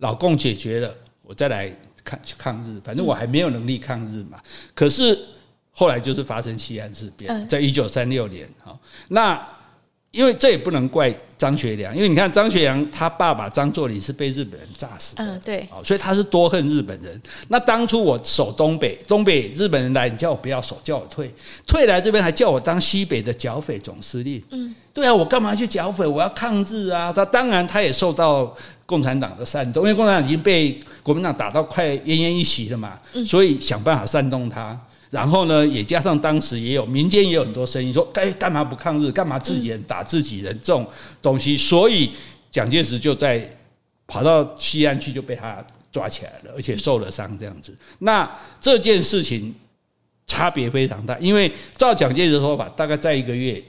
[0.00, 1.74] 老共解决了，我再来。
[2.06, 4.40] 抗抗日，反正我还没有能力抗日嘛。
[4.74, 5.18] 可是
[5.72, 8.80] 后来就是发生西安事变，在一九三六年好。
[9.08, 9.46] 那
[10.16, 17.20] 因为这也不能怪张学良，因为你看张学良他爸爸张作霖是被日本人炸死的，嗯，对，所以他是多恨日本人。
[17.48, 21.30] 那当初我守东北，东北日本人来，你叫我不要守，叫我退，
[21.66, 26.06] 退来这边还叫我当西北的剿匪总司令，嗯，对啊，我干嘛去剿匪？
[26.06, 27.12] 我要抗日啊！
[27.14, 34.78] 他当然他也受到共产党的煽动，因为共产党已经被国民党打到快奄奄一息了嘛，所以想办法煽动他。
[35.08, 40.84] 然后呢，也加上当时也有民间也有很多声音说，该干嘛不抗日，干嘛自己人打自己人这种
[41.22, 42.10] 东西，所以
[42.50, 43.48] 蒋介石就在
[44.08, 47.72] 跑到西安去，就被他抓起来了，而且受了伤这样子。
[48.00, 48.28] 那
[48.60, 49.54] 这件事情
[50.26, 53.62] 差别非常大，因为照蒋介石的说法，大概在一个月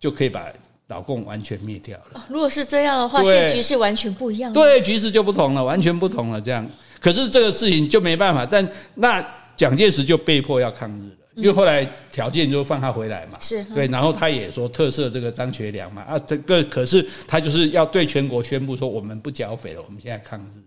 [0.00, 0.46] 就可以把
[0.88, 2.26] 老共完全灭掉了。
[2.30, 4.50] 如果是这样的话，现在局势完全不一样。
[4.50, 6.40] 对，局势就不同了，完全不同了。
[6.40, 6.66] 这样，
[6.98, 9.22] 可是这个事情就没办法，但那。
[9.60, 20.62] 蒋介石就被迫要抗日了，因为后来条件就放他回来嘛，是对，然后他也说特赦这个张学良嘛，啊，这个可是他就是要对全国宣布说我们不剿匪了，我们现在抗日，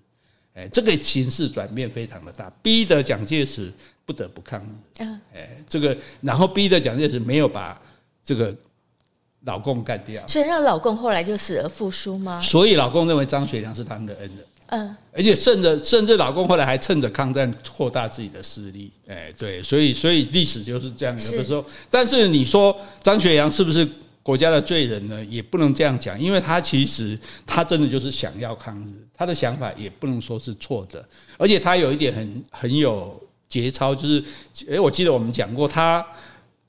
[0.54, 3.74] 哎，这个形势转变非常的大，逼得蒋介石
[4.06, 5.20] 不得不抗日，嗯。
[5.34, 7.82] 哎，这个然后逼得蒋介石没有把
[8.24, 8.56] 这个
[9.46, 12.40] 老共干掉，所以让老共后来就死而复苏吗？
[12.40, 14.46] 所以老共认为张学良是他们的恩人。
[14.68, 21.14] 嗯，而且甚至甚至老公后来还趁着抗战扩大自己的势力，哎，对，所以所以历史就是这样。
[21.14, 23.88] 有的时候，但是你说张学良是不是
[24.24, 25.24] 国家的罪人呢？
[25.26, 31.06] 也不能这样讲，因为他其实他真的就是想要抗日，他的想法也不能说是错的。
[31.38, 34.24] 而且他有一点很很有节操，就是，
[34.72, 36.04] 哎，我记得我们讲过，他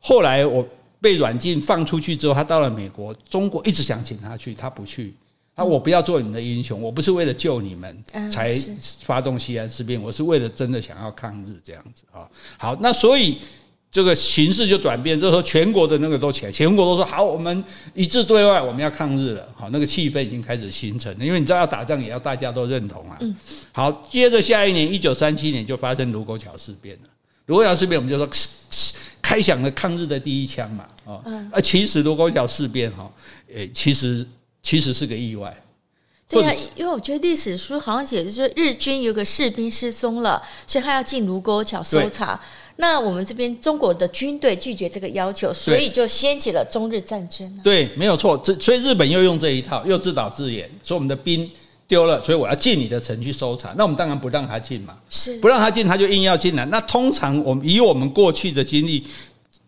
[0.01, 0.67] 后来我
[1.01, 5.15] 被软禁放出去之后，他到了美国，中国一直想请他去，他不去。
[5.55, 5.63] 啊！
[5.63, 8.53] 我不要做你们的英雄，我不是为了救你们才
[9.03, 12.29] 发动西安事变，我是为了真的想要抗日这样子啊。
[12.59, 13.39] 好，那所以
[13.89, 17.65] 这个形势就转变，这时候全国的那个都起来，全国都说好，我们
[17.95, 19.49] 一致对外，我们要抗日了。
[19.55, 23.17] 好，那个气氛已经开始形成了，因为你知道要打仗也要大家都认同啊。
[23.71, 27.09] 好，接着下一年一九三七年就发生卢沟桥事变了。
[27.47, 28.29] 卢沟桥事变，我们就说
[29.23, 30.85] 开响了抗日的第一枪嘛。
[31.05, 33.09] 啊，而其实卢沟桥事变哈，
[33.55, 34.27] 诶，其实。
[34.65, 35.55] 其实是个意外，
[36.27, 42.41] 对呀、啊，因为我觉得历史书好像写的是说日军有个士兵失踪了，所以他要进卢沟桥搜查。
[42.77, 47.61] 那我们这边中国的军队拒绝这个要求，所以就掀起了中日战争、啊。
[47.63, 48.39] 对，没有错。
[48.39, 51.49] 这所以日本又用这一套，又自导自演，说我们的兵
[51.87, 53.75] 丢了，所以我要进你的城去搜查。
[53.77, 56.65] 那我们当然不让他进嘛，是不让他进，他就硬要进来。
[56.65, 59.05] 那通常我们以我们过去的经历。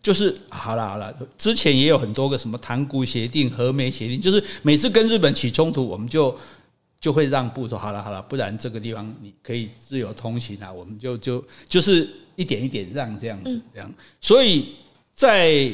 [0.06, 6.32] 就是好了好了，之前也有很多个什么塘沽协定、和美协定，就是每次跟日本起冲突，我们就
[7.00, 13.92] 就会让步说好了好了，不然这个地方你可以自由通行啊，我们就就就是一点一点让这样子这样。
[14.20, 14.76] 所以
[15.12, 15.72] 在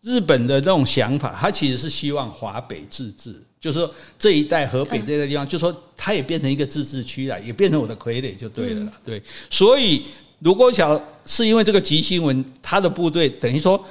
[0.00, 10.02] 日本的这种想法，他其实是希望华北自治，就是说这一带河北这个地方，就是说它也变成一个自治区了，也变成我的傀儡就对了啦，对，所以。
[10.42, 13.82] 卢沟桥是因为这个急新闻，他的部队等于说，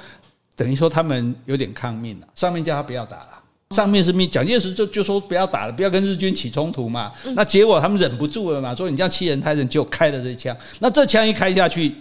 [0.54, 2.26] 等于说他们有点抗命了。
[2.34, 7.10] 上面叫他不要打了，上面是命，蒋介石就就说不要打了，不要跟日军起冲突嘛。
[7.34, 10.54] 那结果他们忍不住了嘛，说你这样欺人太甚，就开了这枪。
[10.78, 11.94] 那这枪一开下去，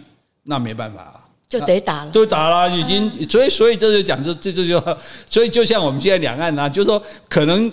[0.44, 3.30] 那没办法了，就得打了，都打了，已经。
[3.30, 4.98] 所以所以这就讲，这这这就，
[5.30, 7.72] 所以就像我们现在两岸啊，就是说可能。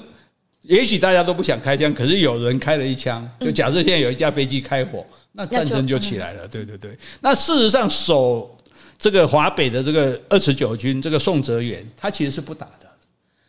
[0.62, 3.27] 也许大家都不想开枪，可是有人开了一枪。
[3.41, 5.07] 就假设现在有一架飞机开火，
[5.38, 6.48] 那战争就起来了。
[6.48, 6.98] 对对对。
[7.20, 8.59] 那事实上，守
[8.98, 12.90] 这个华北的这个二十九军，这个宋哲元，他其实是不打的。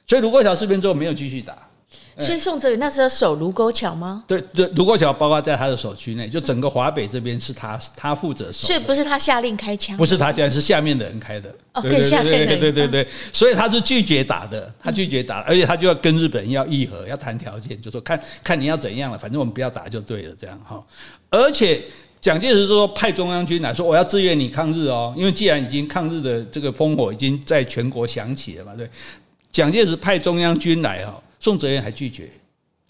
[0.08, 1.69] 所以卢沟桥事变之后，没有继续打。
[2.20, 4.24] 所以宋哲宇那时候守卢沟桥吗？
[4.28, 8.68] 对对，卢沟桥包括在他的守区内，就整个华北这边是他他负责守。
[8.68, 9.96] 是不是他下令开枪？
[9.98, 11.50] 不是他下令，是下面的人开的。
[11.74, 12.48] 哦，更下面的人。
[12.60, 20.84] 对对对对，所以他是拒绝打的，他拒绝打，而且他就要跟日本人要议和，要谈条件，就说看看你要怎样了，反正我们不要打就对了，这样哈。
[21.30, 21.82] 而且
[22.20, 28.90] 蒋介石说派中央军来说，我要支援你抗日哦，因为既然已经抗日的这个烽火已经在全国响起了嘛，对。
[29.52, 32.30] 蒋介石派中央军来哈，宋哲元还拒绝。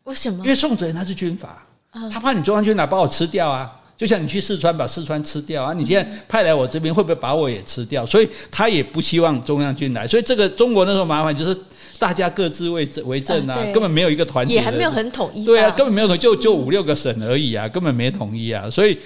[0.06, 0.44] 为什么？
[0.44, 1.66] 因为宋哲元他是军阀，
[2.12, 3.72] 他怕你中央军来把我吃掉啊！
[3.96, 5.74] 就像你去四川把四川吃掉啊！
[5.74, 8.06] 你现在派来我这边，会不会把我也吃掉？
[8.06, 10.08] 所以他也不希望中央军来。
[10.08, 11.56] 所以这个中国那时候麻烦就是
[11.98, 15.44] 大家各自为政为政啊，根本没有一个团结，也还没有很统一。
[15.46, 18.70] 对啊，根本没有统，就就五六个省而已啊，根本没统一啊。
[18.70, 18.98] 所以，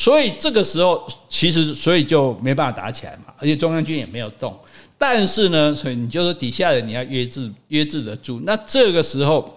[0.00, 4.58] 所以这个时候其实所以就没办法打起来嘛，而且中央军也没有动。
[4.96, 8.40] 但是呢，所以你就说底下人你要约制约制得住。
[8.44, 9.56] 那这个时候。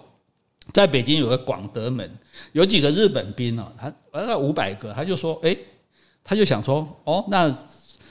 [0.72, 2.10] 在北京有个广德门，
[2.52, 5.56] 有几个日本兵哦，他大概五百个，他就说，诶，
[6.24, 7.54] 他就想说，哦，那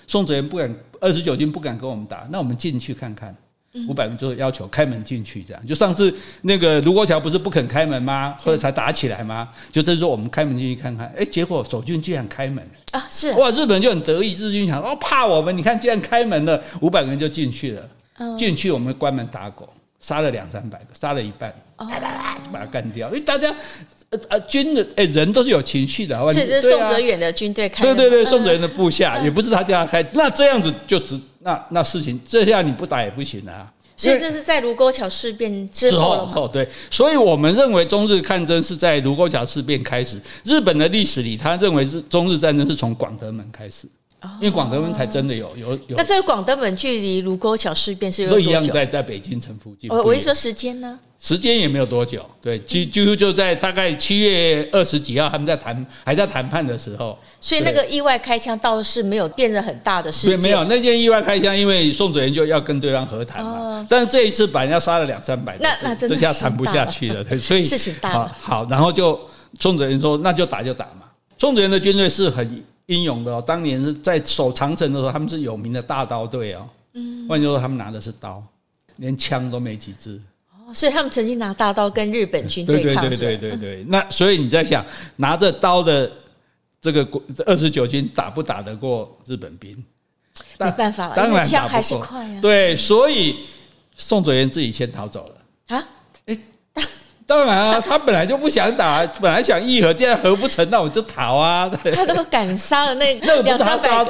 [0.06, 3.36] 宋哲元不敢，二十九军不敢跟我们打，那我们进去看看。
[3.88, 5.66] 五百人就要求开门进去，这样。
[5.66, 8.38] 就上次那个卢沟桥不是不肯开门吗？
[8.44, 9.50] 后来才打起来吗？
[9.72, 13.04] 就这时候我们开门进去看看，哎，结果守军居然开门啊！
[13.10, 17.90] 是哇，日本就很得意，日军想哦怕我们，你看既然开门了，五百个人就进去了。
[18.38, 19.68] 进去我们关门打狗，
[20.00, 23.08] 杀了两三百个，杀了一半，啪啪啪就把它干掉。
[23.08, 23.52] 因为大家
[24.12, 27.84] 呃呃军人哎人都是有情绪的，所以这是宋哲元的军队开。
[27.84, 31.20] 对对对，宋哲元的部下也不是他叫他开，那这样子就只。
[31.44, 33.72] 那那事情这下你不打也不行啊！
[33.96, 36.34] 所以这是在卢沟桥事变之后了吗？
[36.36, 40.20] 哦，对，所以我们认为中日抗争是在卢沟桥事变开始。
[40.44, 43.88] 日本的历史里，他认为是中日战争是从广德门开始，
[44.40, 45.98] 因为广德门才真的有有有。
[45.98, 49.90] 那这个广德门距离卢沟桥事变是有都一样，在在北京城附近。
[49.90, 51.00] 我我一说时间呢？
[51.20, 60.38] 时间也没有多久，对，就就就在大概七月二十几号，他们在谈，还在谈判的时候，所以那个意外开枪倒是没有变得很大的事情。
[60.42, 68.38] 没有那件意外开枪，因为宋哲元就要跟对方和谈嘛，哦、但是这一次把人家杀了两三百，那那真的这下谈不下去了，所以事情大了。
[68.38, 69.18] 好，然后就
[69.62, 71.04] 宋哲元说，那就打就打嘛。
[71.38, 76.68] 宋哲元的军队是很英勇的哦，当年是在守长城的时候，他们是有名的大刀队哦。
[76.94, 78.44] 嗯，换句话说，他们拿的是刀，
[78.98, 80.22] 连枪都没几支。
[80.74, 83.86] 所以他们曾经拿大刀跟日本军对抗，对对对对对。
[83.88, 84.84] 那所以你在想，
[85.18, 86.12] 拿着刀的
[86.82, 87.08] 这个
[87.46, 89.72] 二十九军打不打得过日本兵？
[90.60, 92.42] 没办法了，当然枪还是快啊。
[92.42, 93.36] 对，所以
[93.96, 95.88] 宋哲元自己先逃走了啊。
[97.26, 101.70] 当然啊，他本来就不想打，本来想议和，既然和不成，那我就逃啊。
[101.94, 104.06] 他都敢杀了那 那个不是他杀，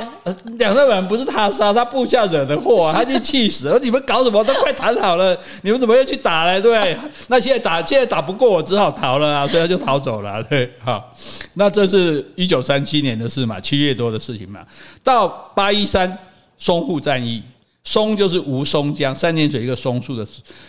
[0.58, 3.80] 两三百人不是他杀，他部下惹的祸， 他就气死了。
[3.80, 4.44] 你们搞什么？
[4.44, 6.60] 都快谈好了，你们怎么又去打呢？
[6.60, 6.98] 对，
[7.28, 10.42] 那现在打，现在打不过，我只好逃了啊，所以他就逃走了。
[10.44, 11.14] 对，好，
[11.54, 14.62] 那这是一九三七年的事嘛，七月多的事情嘛，
[15.04, 16.18] 到八一三
[16.60, 17.44] 淞沪战役。
[17.84, 20.26] 松就是吴淞江，三点水一个松树的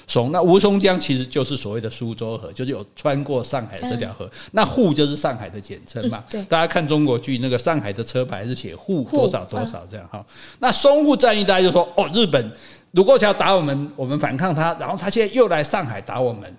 [0.07, 0.33] 松。
[0.33, 4.29] 那吴淞江其实就是所谓的苏州河，就是有穿过上海这条河。
[4.53, 6.25] 那沪就是上海的简称嘛。
[6.49, 10.25] 大家看中国剧，那个上海的车牌是写沪多少多少这样哈。
[10.59, 12.53] 那淞沪战役，大家就说哦，日本
[12.93, 16.55] 卢沟桥打我们，我们反抗他，然后他现在又来上海打我们。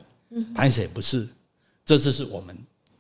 [0.54, 1.26] 拍谢不是，
[1.86, 2.58] 这次是我们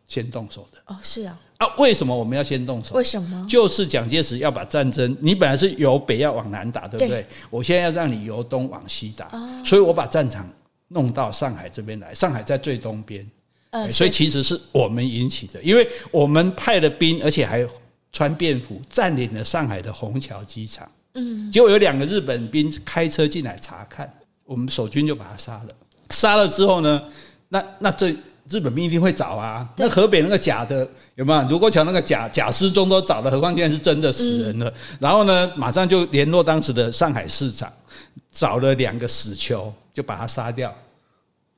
[0.07, 0.77] 先动手的。
[0.85, 1.37] 哦，是啊。
[1.57, 2.95] 啊，为什么我们要先动手？
[2.95, 3.47] 为什么？
[3.49, 7.07] 就是蒋介石要把战争，你本来是由北要往南打，对不对？
[7.07, 10.49] 对，我现在要让你由东往西打，哦、所以我把战场
[10.89, 12.13] 弄到上海这边来。
[12.13, 13.25] 上海在最东边，
[13.69, 17.65] 呃、所以其实是我们引起的，因为我们派了兵，而且还
[18.11, 20.85] 穿便服，占领了上海的虹桥机场。
[21.13, 24.13] 嗯，结果有两个日本兵开车进来查看，
[24.43, 25.69] 我们守军就把他杀了。
[26.09, 27.01] 杀了之后呢，
[27.47, 28.13] 那那这。
[28.49, 31.49] 日本兵一定会找啊，那河北那个假的有没有？
[31.49, 34.71] 卢沟桥那个假假失踪都找了，何况现在是真的死人了。
[34.99, 37.71] 然后呢，马上就联络当时的上海市长，
[38.31, 40.71] 找了两个死囚，就把他杀掉。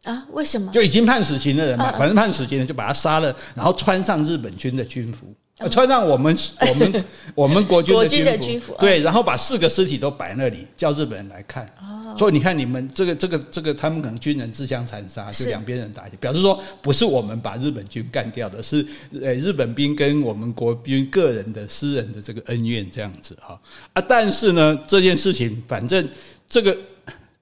[0.03, 0.25] 啊？
[0.31, 0.71] 为什么？
[0.71, 5.27] 就已经判死刑的人嘛，反正判死刑的就把他杀了，然后穿上日本军的军服。
[5.71, 6.37] 穿上我们
[6.69, 11.67] 我们我们国军的军服，对，然后把四个尸体都摆那里，叫日本人来看。
[12.15, 18.85] 所以你看，你们这个这个这个，他们可能军人自相残杀，就两边人打起，表示说不是我们把日本军干掉的，是
[19.19, 23.59] 呃日本兵跟我们国军个人的私人的这个恩怨这样子哈
[23.93, 24.01] 啊。
[24.07, 26.07] 但是呢，这件事情反正
[26.47, 26.77] 这个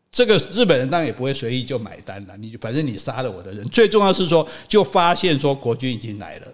[0.10, 6.48] 这个日本人当然也不会随意就买单了，你就反正你杀了我的人，最重要是说就发现说国军已经来了。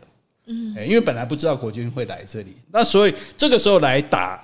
[0.45, 4.41] 嗯，因为本来不知道国军会来这里，那所以这个时候来打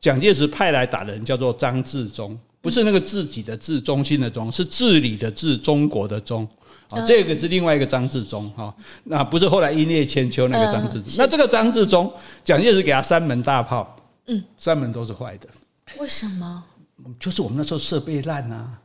[0.00, 6.48] 蒋介石派来打的人叫做张治中，不是那个自己的治，中心的中，是治理的治，中国的中。
[6.90, 8.72] 啊，这个是另外一个张治中哈，
[9.04, 12.12] 那不是后来英烈千秋那个张治中，那这个张治中，
[12.44, 15.48] 蒋介石给他三门大炮，嗯，三门都是坏的，
[15.98, 16.62] 为什么？
[17.18, 18.78] 就是我们那时候设备烂啊。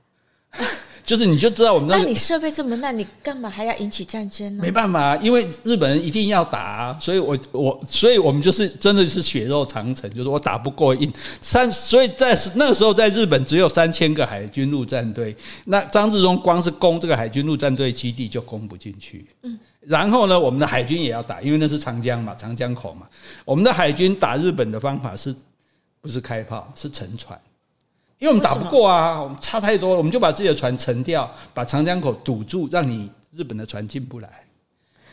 [1.06, 4.64] 就是你就知道我们那，那你设备这么烂，你干嘛还要引起战争呢？
[4.64, 15.36] 没办法，因为日本人一定要打，啊所以我我所以我们就是真的是血肉长城，就是我打不过硬三，所以在那个时候在日本只有三千个海军陆战队，
[15.66, 23.08] 那张治中光是攻这个海军陆战队基地就攻不进去，嗯，然后呢，我们的海军也要打，因为那是长江嘛，长江口嘛，
[23.46, 25.36] 我们的海军打日本的方法是
[26.02, 27.40] 不是开炮，是沉船。
[28.20, 34.30] 因为我们打不过啊，我们差太多了，我们就把自己的船沉掉，把长江口堵住，让你日本的船进不来。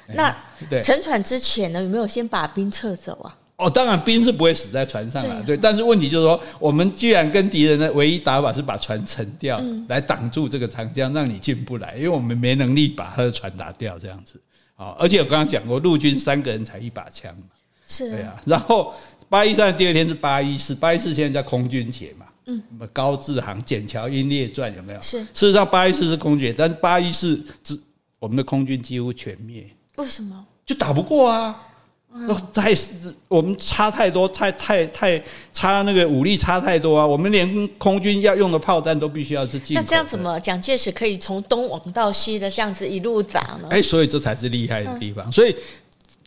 [0.14, 0.34] 那
[0.68, 3.36] 对沉船之前呢，有没有先把兵撤走啊？
[3.56, 5.56] 哦，当然兵是不会死在船上了，对。
[5.56, 14.38] 但是问题就是说，我们居然跟敌人的唯一打法是把船沉掉，来挡住这个长江，让你进不来，因为我们没能力把他的船打掉，这样子
[14.74, 14.94] 啊。
[14.98, 17.34] 而且我刚刚讲过，陆军三个人才一把枪，
[17.88, 18.38] 是，对啊。
[18.44, 18.92] 然后
[19.28, 22.25] 八一三的第二天是八一四，八一四现在叫空军节嘛。
[22.46, 25.00] 嗯，什么高志航《筧桥英烈传》有没有？
[25.02, 25.18] 是。
[25.18, 27.78] 事实上，八一四是空军，但是八一四只
[28.18, 29.68] 我们的空军几乎全灭。
[29.96, 30.46] 为什么？
[30.64, 31.62] 就打不过啊！
[32.54, 32.74] 太
[33.28, 35.22] 我们差太多，太太太
[35.52, 37.06] 差那个武力差太多啊！
[37.06, 39.82] 我们连空军要用的炮弹都必须要是进口。
[39.82, 43.68] 那这样怎么蒋介石可以从东往到西的这样子一路打呢？
[43.70, 45.30] 哎，所以这才是厉害的地方。
[45.30, 45.54] 所以，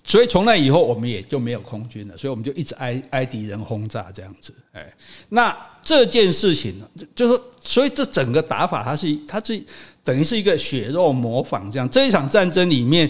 [0.10, 4.54] 所以从那以后我们也就没有空军了，所以我们就一直挨挨敌人轰炸这样子。
[4.74, 4.94] 哎，
[5.30, 9.64] 那这件事情呢，就是所以这整个打法，它是它是
[10.04, 11.90] 等于是一个血肉模仿这样。
[11.90, 13.10] 这一场战争里面。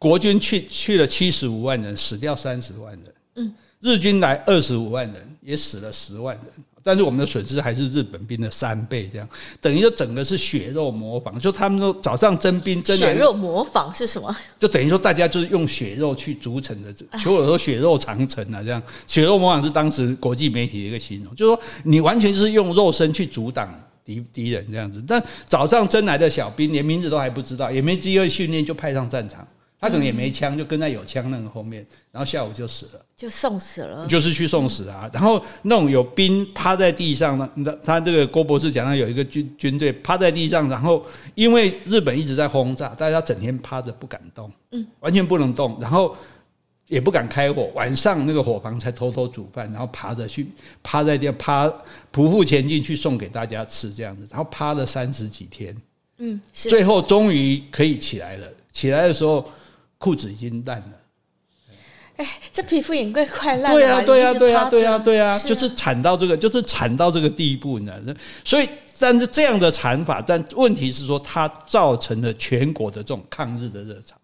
[0.00, 3.14] 国军去去了七十五万人，死掉三十万人。
[3.34, 6.44] 嗯，日军来二十五万人，也死了十万人。
[6.88, 9.28] 但是我们的损失还是日本兵的三倍，这样
[9.60, 11.38] 等于就整个是血肉模仿。
[11.38, 14.34] 就他们都早上征兵，征血肉模仿是什么？
[14.58, 23.68] 就等于说大家就是用血肉去组成的，所以我说血肉长城啊，这样血肉模仿是当时国际媒体的一个形容，就是说你完全就是用肉身去阻挡
[24.02, 25.04] 敌敌人这样子。
[25.06, 29.46] 但早上征来的小兵连名字都还不知道，也没机会训练，就派上战场。
[29.80, 35.08] 他可能也没枪，就跟在有枪那个后面，然后下午就死了，就送死了，就是去送死啊。
[35.12, 41.06] 然后那种有兵趴在地上呢，那他这个郭博士讲到有一个军军队趴在地上，然后
[41.36, 46.16] 因为日本一直在轰炸，大家整天趴着不敢动，嗯，完全不能动，然后
[46.88, 50.44] 也不敢开火，晚上那个伙房才偷偷煮饭，然后爬着去
[50.82, 51.68] 趴在地趴
[52.12, 55.76] 匍匐前进去送给大家吃这样子，然后趴了三十几天，
[56.16, 59.48] 嗯，最后终于可以起来了，起来的时候。
[59.98, 60.92] 裤子已经烂了，
[62.16, 63.78] 哎，这皮肤也快烂了。
[63.78, 67.94] 对呀，对呀，对呀，对呀，对呀，就是惨到这个，就是惨到这个地步呢。
[68.44, 68.68] 所以，
[68.98, 74.16] 但是这样的惨法，但问题是说，它造成了全国的这种抗日的热潮。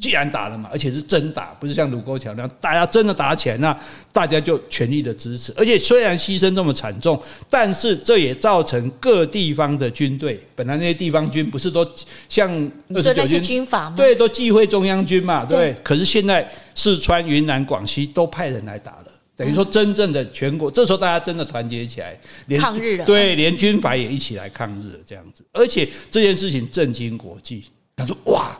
[0.00, 3.78] 既然打了嘛，而且是真打，不是像卢沟桥那样，大家真的打起来，那
[4.12, 5.52] 大家就全力的支持。
[5.56, 11.86] 而且虽然牺牲这么惨重，但是这也造成各地方的军队，本来那些地方军不是都
[12.30, 12.50] 像
[12.88, 13.96] 你说那些军阀吗？
[13.96, 15.76] 对，都忌讳中央军嘛，对，对。
[15.84, 23.04] 可是现在四川、云南、广西都派人来打了，等于说真正的全国，这时候大家真的团结起来，连抗日了。
[23.04, 25.44] 对，连军阀也一起来抗日了，这样子。
[25.52, 28.58] 而且这件事情震惊国际，他说哇。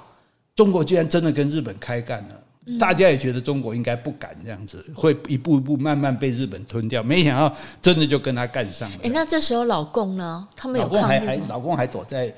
[0.61, 7.03] 中国居然真的跟日本开干了，大家也觉得中国应该不敢这样子，会一步一步慢慢被日本吞掉。
[7.03, 8.99] 没想到真的就跟他干上了。
[9.03, 10.47] 哎，那这时候老共呢？
[10.55, 11.01] 他们有抗日？
[11.01, 12.31] 老共还还老共还躲在，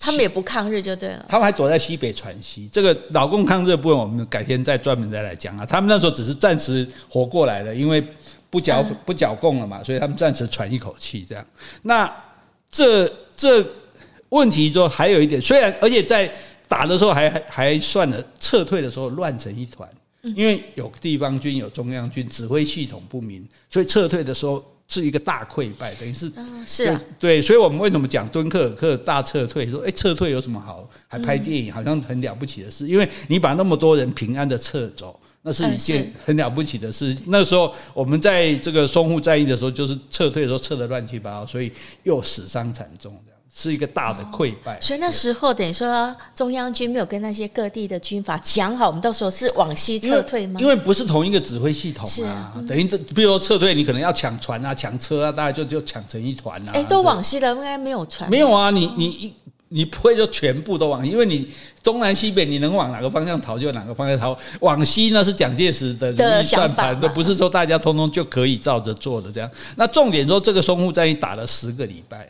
[0.00, 1.24] 他们也不抗日就对了。
[1.28, 2.68] 他们还躲在西北喘息。
[2.72, 5.64] 这个老共抗日的部分，我们改天再专门再来讲啊。
[5.64, 8.04] 他们那时候只是暂时活过来了，因为
[8.50, 11.46] 不剿不剿共了嘛，所以他们暂时喘一口气这样。
[11.82, 12.12] 那
[12.68, 13.64] 这这
[14.30, 16.28] 问题就还有一点，虽然而且在。
[16.74, 19.88] 打的时候还还还算了，撤退的时候乱成一团，
[20.22, 26.32] 因为有地方军有中央军，指挥系统不明，所以撤退的时候是一个大溃败，等于是
[26.66, 29.70] 是啊，对，所以我们为什么讲敦刻尔克大撤退？
[29.70, 30.90] 说哎，撤退有什么好？
[31.06, 37.16] 还拍电影，好像很了不起的事，因为你把那么多人平安的撤走，那是一件很了不起的事。
[37.26, 41.70] 那时候我们在这个淞沪战役的时候，就是撤退的时候撤得乱七八糟，所以
[42.02, 43.14] 又死伤惨重
[43.56, 50.60] 是一个大的溃败，所以那时候等于说中央军没有跟那些各地的军阀讲好，我们到时候是往西撤退吗？
[50.60, 56.72] 因为不是同一个指挥系统啊，等于这，比如说撤退，你可能要抢船啊、抢车啊，大家就就抢成一团啊。
[56.74, 58.28] 哎，都往西了，应该没有船。
[58.28, 59.32] 没有啊，你你一
[59.68, 61.48] 你不会就全部都往，因为你
[61.80, 64.36] 东南西北，你能往哪个方向逃就哪个方向逃。
[64.62, 69.48] 往西呢是蒋介石的如意算盘，都不是说大家通通就可以照着做的这样。
[69.76, 72.28] 那重点说，这个淞沪战役打了十个礼拜。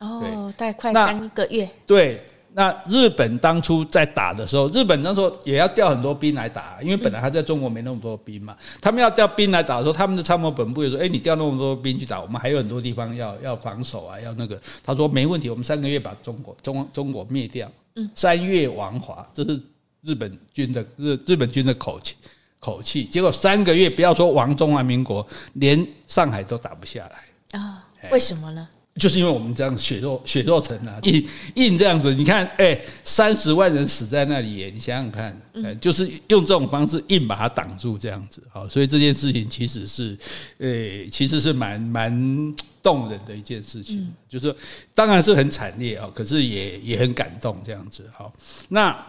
[0.00, 1.68] 哦，大概快三个月。
[1.86, 2.24] 对，
[2.54, 8.56] 那日本当初在打的时候，日本那时候也要调很多兵来打，因为本来他在中国没那么多兵嘛。
[8.80, 19.60] 他们要调兵来打的时候，他们的参谋本部也说：“哎，你调那么多兵去打，我们还有很多地方要 要防守啊，要那个。”他说：“没问题，我们三个月把中国 中中国灭掉。”嗯，三月王华，这是
[20.02, 22.14] 日本军的日日本军的口气
[22.60, 23.04] 口气。
[23.04, 27.84] 结果三个月，不要说亡中华民国，连上海都打不下来啊？
[28.12, 28.68] 为什么呢？
[28.98, 31.24] 就是因为我们这样血肉血肉城啊， 硬
[31.54, 35.40] 硬这样子，你看，哎，三十万人死在那里耶，你想想看，
[35.80, 40.18] 就是用这种方式硬把它挡住，这样子，好，所以这件事情其实是，
[40.58, 44.54] 诶，其实是蛮蛮动人的一件事情，就是
[44.94, 48.32] 当然是很惨烈啊，可是也也很感动这样子，好，
[48.68, 49.06] 那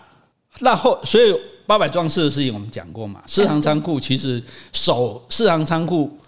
[0.59, 1.33] 那后，所以
[1.65, 6.18] 八百壮士的事情我们讲过嘛，四行仓库其实守四行仓库。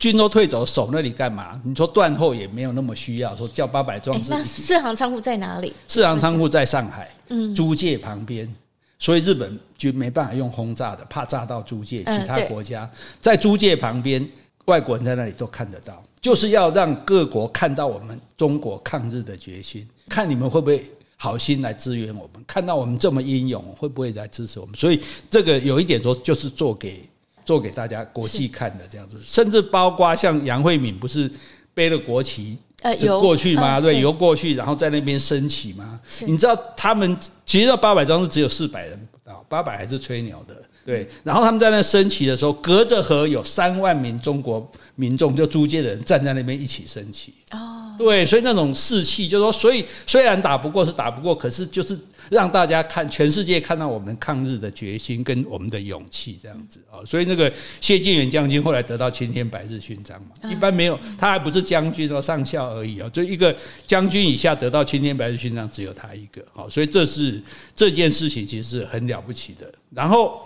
[0.00, 1.52] 军都退走，守那里干嘛？
[1.62, 3.36] 你说断后也没有那么需要。
[3.36, 5.72] 说叫八百壮士，那四行仓库在哪里？
[5.86, 8.50] 四行仓库在上海，嗯，租界旁边，
[8.98, 11.98] 所以日本就没办法用轰炸的，怕炸到租界。
[11.98, 12.90] 其他国家
[13.20, 14.26] 在租界旁边，
[14.64, 24.74] 外国人在那里都看得到，就是要让各国看到我们中国抗日的决心，看你们会不会好心来支援我们，看到我们这么英勇，会不会来支持我们？
[24.74, 24.98] 所以
[25.28, 27.06] 这个有一点说，就是做给
[27.50, 31.28] 做给大家国际看的这样子，甚至包括像杨慧敏不是
[31.74, 32.56] 背了国旗。
[32.82, 33.80] 呃，游过去吗？
[33.80, 35.98] 对，游过去，然后在那边升起吗？
[36.20, 40.62] 你知道他们其实到八百张是只有四百人不到，八百还是吹牛的。
[40.84, 47.34] 对，然后他们在那升旗的时候，隔着河有三万名中国民众，就租界的人站在那边一起升旗。
[47.52, 51.98] 哦，对，所以那种士气，就是说，所以虽然打不过是打不过，可是就是。
[52.28, 67.42] 让大家看，全世界看到我们抗日的决心跟我们的勇气，这样子啊，所以那个谢晋元将军后来得到青天白日勋章嘛，一般没有，他还不是将军哦，上校而已哦，就一个将军以下得到青天白日勋章只有他一个，好，所以这是
[67.74, 69.66] 这件事情其实是很了不起的。
[69.90, 70.40] 然后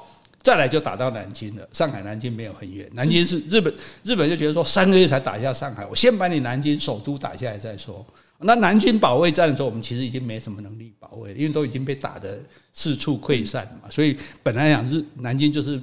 [0.45, 8.05] 再来就打到南京了，上海南京没有很远，南京是日本，日本就觉得说三个月才打下上海，我先把你南京首都打下来再说。
[8.41, 12.39] 那南京保卫战的时候，我们其实已经没什么能力保卫，因为都已经被打得
[12.75, 13.89] 四处溃散嘛。
[13.91, 15.81] 所以本来想日南京就是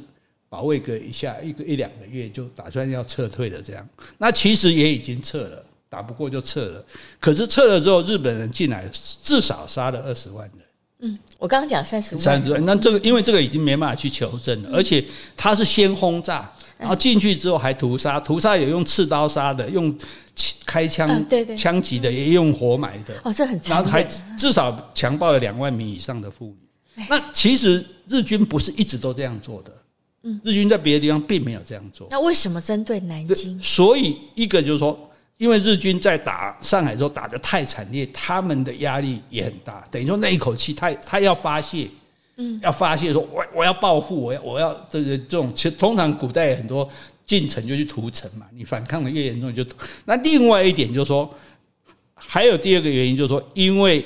[0.48, 3.90] 保卫个一下一个一两个月，就打算要撤退的这样。
[4.20, 6.86] 那其实也已经撤了，打不过就撤了。
[7.20, 10.66] 可是撤了之后，日本人进来至少杀了二十万人。
[11.02, 12.66] 嗯，我刚刚讲三十万，三十万。
[12.66, 15.04] 那这个因为这个已经没办法去求证了，而且
[15.36, 16.52] 他是先轰炸。
[16.78, 19.96] 然后进去之后还屠杀，屠杀有用刺刀杀的，用
[20.66, 21.08] 开枪
[21.56, 23.14] 枪击的，也用活埋的。
[23.24, 23.62] 哦，这很。
[23.66, 24.04] 然后还
[24.36, 26.48] 至少强暴了两万名以上的妇
[26.96, 27.06] 女。
[27.08, 29.72] 那其实日军不是一直都这样做的。
[30.24, 32.08] 嗯，日军在别的地方并没有这样做。
[32.10, 33.60] 那为什么针对南京？
[33.62, 35.11] 所以一个就是说，
[35.42, 39.84] 因为日军在打上海之后打得太惨烈，他们的压力也很大。
[39.90, 41.90] 等于说那一口气，他他要发泄。
[42.38, 46.88] 嗯，要发泄说，我我要报复，我要我要这个这种，其实通常古代很多
[47.26, 49.66] 进城就去屠城嘛，你反抗的越严重就。
[50.06, 51.28] 那另外一点就是说，
[52.14, 54.06] 还有第二个原因就是说，因为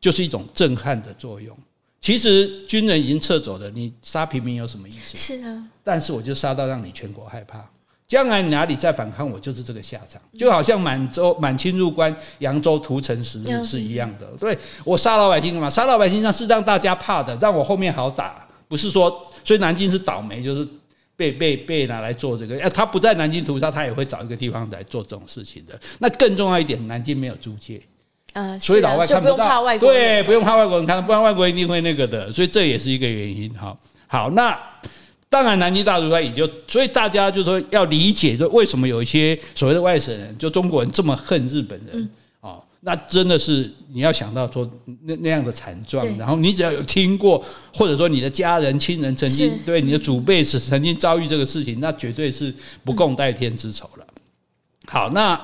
[0.00, 1.58] 就是一种震撼的作用。
[2.00, 5.16] 其实军人已经撤走了，你杀平民有什么意思？
[5.16, 7.68] 是啊，但是我就杀到让你全国害怕。
[8.10, 14.26] 将来哪里再反抗，我就是这个下场，就好像满洲满清入关扬州屠城时日是一样的。
[14.36, 15.70] 对，我杀老百姓干嘛？
[15.70, 18.44] 杀老百姓，让是让大家怕的，让我后面好打。
[18.66, 20.66] 不是说，所以南京是倒霉，就是
[21.14, 22.58] 被被被拿来做这个。
[22.70, 25.78] 他不在南京屠杀，他也会找一个地方来做这种事情的。
[26.00, 27.80] 那更重要一点，南京没有租界，
[28.60, 29.78] 所以老外看不到。
[29.78, 32.32] 对，不用怕外国人看，不然外国人一定会那个的。
[32.32, 33.48] 所以这也是一个原因。
[33.54, 34.58] 哈，好，那。
[35.30, 42.10] 当然，南京大屠杀也就，所以大家就说要理解，就为什么有一些所谓的外省人，就中国人这么恨日本人
[42.40, 42.58] 啊？
[42.80, 44.68] 那真的是你要想到说
[45.04, 47.40] 那那样的惨状，然后你只要有听过，
[47.72, 52.52] 或者说你的家人亲人曾经对你的祖辈是曾经遭遇这个事情，那绝对是
[52.84, 54.06] 不共戴天之仇了。
[54.86, 55.40] 好，那。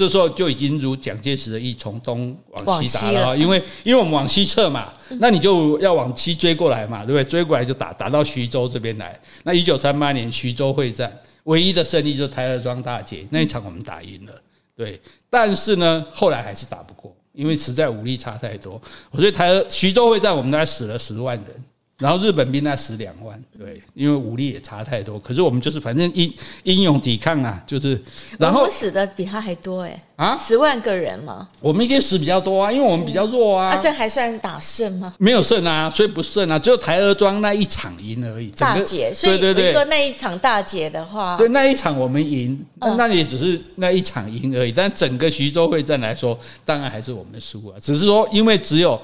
[0.00, 2.34] 这时候就已经如蒋介石的意，从东
[2.64, 7.24] 往西打了，因为因为我们往西撤嘛，那你就要往西追过来嘛，对不对？
[7.24, 9.20] 追过来就打，打到徐州这边来。
[9.42, 14.32] 那一九三八年徐州会战，唯一的胜利就是台儿庄大捷，那一场我们打赢了，
[14.74, 14.98] 对。
[15.28, 18.80] 但是呢，后来还是打不过，因为实在武力差太多。
[19.14, 21.64] 所以台儿徐州会战，我们大概死了十万人。
[22.00, 25.18] 然后日本兵那死两万，对，因为武力也差太多。
[25.18, 26.32] 可是我们就是反正英
[26.64, 28.00] 英勇抵抗啊，就是。
[28.38, 31.46] 然后死的比他还多哎啊，十万个人嘛。
[31.60, 33.72] 我们一定死比较多啊，因为我们比较弱啊。
[33.72, 35.14] 啊，这还算打胜吗？
[35.18, 38.50] 没有胜啊，所以不胜啊，只有台儿庄那一场赢而已。
[38.52, 44.72] 大捷，所以对对对，说那一场大捷的话，对那一场我们赢，那那也只是那一场赢而已。
[44.72, 47.76] 但整个徐州会战来说，当然还是我们输啊。
[47.78, 48.98] 只是说，因为只有。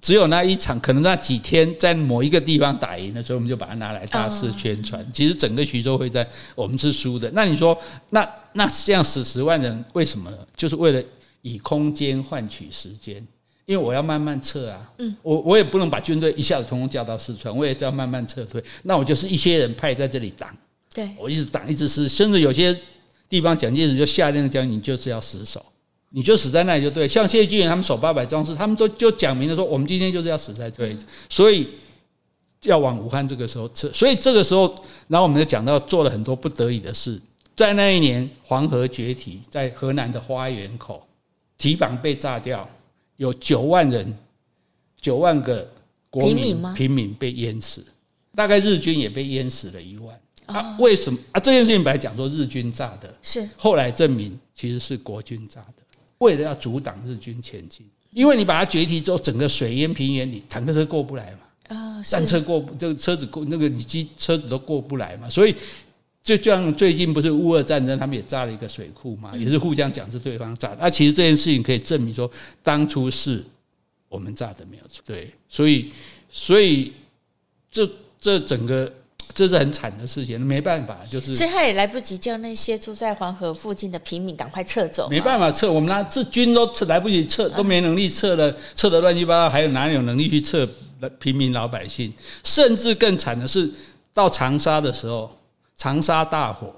[0.00, 5.06] 只有那一场，可能那几天在某一个地方打赢了，所以我们就把它拿来大肆宣传。
[5.12, 7.30] 其实整个徐州会战我们是输的。
[7.34, 7.78] 那你说，
[8.08, 10.38] 那那这样死十万人，为什么呢？
[10.56, 11.02] 就是为了
[11.42, 13.16] 以空间换取时间，
[13.66, 14.90] 因为我要慢慢撤啊。
[14.98, 18.62] 嗯，我我也不能把军队一下子通通叫到四川，我也是要慢慢撤退。
[18.84, 20.48] 那我就是一些人派在这里挡，
[20.94, 22.74] 对，我一直挡，一直是，甚至有些
[23.28, 25.64] 地方蒋介石就下令将你就是要死守。
[26.12, 30.96] 你就死在那里就对，像谢晋元他们守八百壮士，他们都就讲明了说，我们今天就是要死在这里，
[31.28, 31.68] 所以
[32.62, 33.90] 要往武汉这个时候撤。
[33.92, 34.74] 所以这个时候，
[35.06, 37.20] 然后我们就讲到做了很多不得已的事。
[37.54, 41.06] 在那一年黄河决堤，在河南的花园口，
[41.56, 42.68] 堤防被炸掉，
[43.16, 44.12] 有九万人，
[45.00, 45.70] 九万个
[46.08, 46.74] 国民平民吗？
[46.76, 47.84] 平民被淹死，
[48.34, 50.20] 大概日军也被淹死了一万。
[50.46, 51.38] 啊，为什么啊？
[51.38, 55.79] 这件事情本来讲说日军炸的，是后来证明其实是国军炸的。
[56.20, 65.54] 为了要阻挡日军前进，因为你把它决堤之后，整个水淹平原，你坦克车过不来嘛，啊，战车过这个车子过那个你机车子都过不来嘛，所以
[66.22, 70.76] 就像最近不是乌俄战争，他们也炸了一个水库嘛，也是互相讲是对方炸的。
[70.80, 72.30] 那、啊、其实这件事情可以证明说，
[72.62, 73.42] 当初是
[74.08, 75.02] 我们炸的没有错。
[75.06, 75.90] 对，所以
[76.28, 76.92] 所以
[77.70, 77.90] 这
[78.20, 78.92] 这整个
[79.34, 85.08] 这是很惨的事情，没办法，就是所以他也来不及叫那些住在黄河附近的平民赶快撤走。
[85.08, 90.68] 没办法撤，我们那这军都撤来不及撤，都没能力撤了，撤的乱七八糟，还有哪里有能力去撤
[91.18, 92.12] 平民老百姓？
[92.44, 93.70] 甚至更惨的是，
[94.12, 95.30] 到长沙的时候。
[95.76, 96.70] 长沙大火，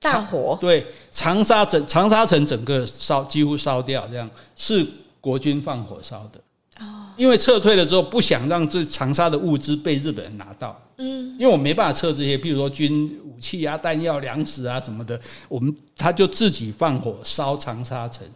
[0.00, 4.26] 大火对长沙整长沙城整个烧几乎烧掉，这样
[4.56, 4.82] 是
[5.20, 6.40] 国军放火烧的
[6.80, 7.12] 哦。
[7.16, 18.26] 因为撤退了之后，不想让这长沙的物资被日本人拿到，嗯，因为我没办法撤这些，比如说军武器啊、弹药、粮食啊什么的，我们他就自己放火烧长沙城，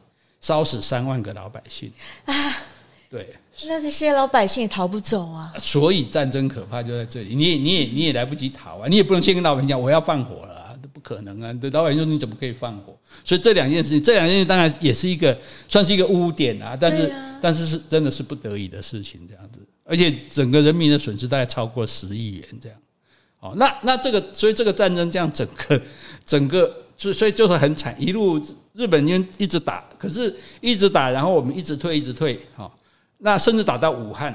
[0.41, 1.91] 烧死三万个老百姓
[2.25, 2.35] 啊。
[3.09, 3.35] 对，
[3.67, 5.53] 那这些老百姓也逃不走啊！
[5.59, 8.89] 所以战争可怕就在这里，你也你也你也来不及逃啊！
[8.89, 11.53] 你也不能先跟老百姓讲我要放火了啊，这不可能啊！
[11.73, 12.97] 老百姓说你怎么可以放火？
[13.25, 15.37] 所以这两件事情，这两件事情当然也是一个
[15.69, 22.79] 算是一个污点啊，但是、啊、但是是真的是不得已的事情这样子，而且整个人民的损失大概超过十亿元这样。
[23.41, 25.81] 哦，那那这个所以这个战争这样整个
[26.25, 26.67] 整个
[26.97, 28.41] 所以所以就是很惨，一路
[28.73, 32.71] 日本军一直打，可是一直打，然后我们一直退一直退，哈。
[33.19, 34.35] 那甚至打到武汉，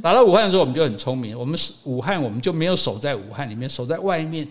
[0.00, 1.36] 打到武汉的时候，我们就很聪明。
[1.36, 4.46] 我们是武汉，我们就没有守在武汉里面，守在外面，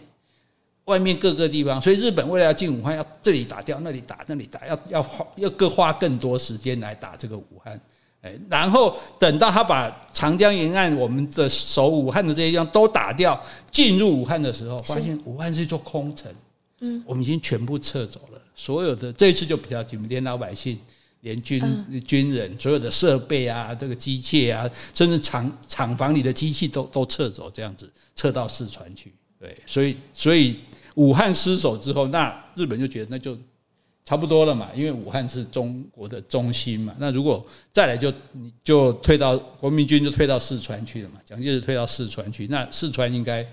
[0.89, 1.79] 外面各个地方。
[1.81, 7.79] 所以日本为了要进武汉，要这里打掉，那里打，那里打，要要花要各花更多时间来打这个武汉。
[8.21, 13.39] 哎，然后等到他把长江沿岸我们的守武汉的这些地方都打掉，
[13.71, 16.29] 进入武汉的时候，发现武汉是一座空城。
[16.81, 20.79] 嗯，我们已经全部撤走了，所有的这一次就比较紧，连老百姓。
[21.21, 21.61] 连军
[22.07, 24.63] 军人所有的设备啊，这个机械啊，
[24.93, 29.13] 甚至厂厂房里的机器都都撤走，这样子撤到四川去。
[29.37, 30.59] 对，所以所以
[31.00, 33.38] 武汉失守之后，那日本就觉得那就
[34.04, 36.93] 差不多了嘛，因为武汉是中国的中心嘛。
[37.00, 38.14] 那如果再来就
[38.62, 43.47] 就退到国民军就退到四川去了嘛，蒋介石退到四川去，那四川应该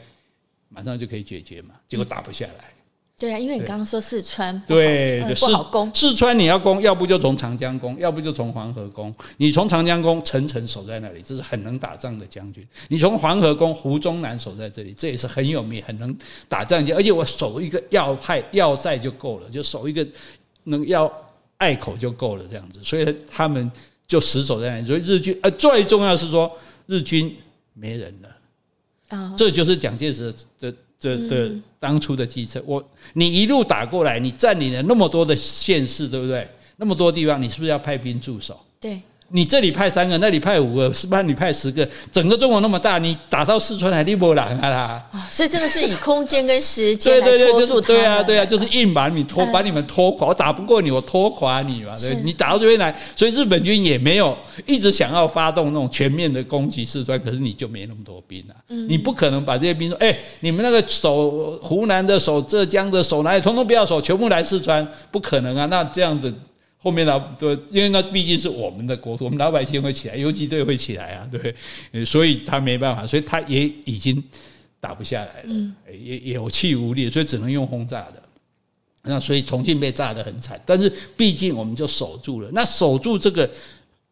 [0.69, 2.76] 马上就可以解决嘛，结果打不下来。
[3.19, 9.11] 对啊，因为你刚刚说四川对，嗯、不好攻，四川你要攻，要不就从长江攻，要不就从黄河攻。
[9.39, 12.63] 你从长江攻，陈诚守在那里，这是很能打仗的将军。
[12.89, 16.15] 你从黄河攻，胡宗南守在这里，这也是很有名、很能
[16.47, 16.95] 打仗的。
[16.95, 20.07] 而且我守一个要害要塞就够了，就守一个
[20.65, 21.11] 能要
[21.57, 22.79] 隘口就够了，这样子。
[22.83, 23.73] 所以他们
[24.07, 24.87] 就死守在那里。
[24.87, 26.55] 所以日军呃，最重要是说
[26.85, 27.35] 日军
[27.73, 30.71] 没人了啊，这就是蒋介石的。
[30.99, 32.83] 这的当初的计策，我
[33.15, 36.49] 你一路打过来，你占领了那么多的县市，对不对？
[36.77, 38.59] 那么多地方，你是不是要派兵驻守？
[38.81, 39.01] 对。
[39.29, 41.87] 你这里派三个，那里派五个，是不是你派十个？
[42.13, 45.05] 整个中国那么大，你打到四川还立不来啊？
[45.29, 47.81] 所以真的是以空间跟时间来拖住。
[47.81, 50.29] 对啊，对啊，就是硬把你拖，把你们拖垮。
[50.29, 51.93] 我打不过你，我拖垮你嘛。
[51.97, 58.55] 对，你打到这边来，所以日本军也没有一直想要发动那种全面的攻击四川，可是你就没那么多兵啊。
[58.69, 65.67] 你不可能把这些兵说，哎，你们那个守湖南的、守浙江的、守哪里，统统不要守，全部来四川，不可能啊。
[65.67, 66.33] 那这样子。
[66.87, 67.21] 后面呢？
[67.37, 74.23] 对，因为那毕竟是我们的国土，我们老百姓会起来，游击队会起来啊，对，所以他没办法，所以他也已经
[74.79, 78.23] 打不下来了，也有气无力，所以只能用轰炸的。
[79.03, 82.49] 那所以重庆被炸得很惨，但是毕竟我们就守住了。
[82.53, 83.51] 那守住这个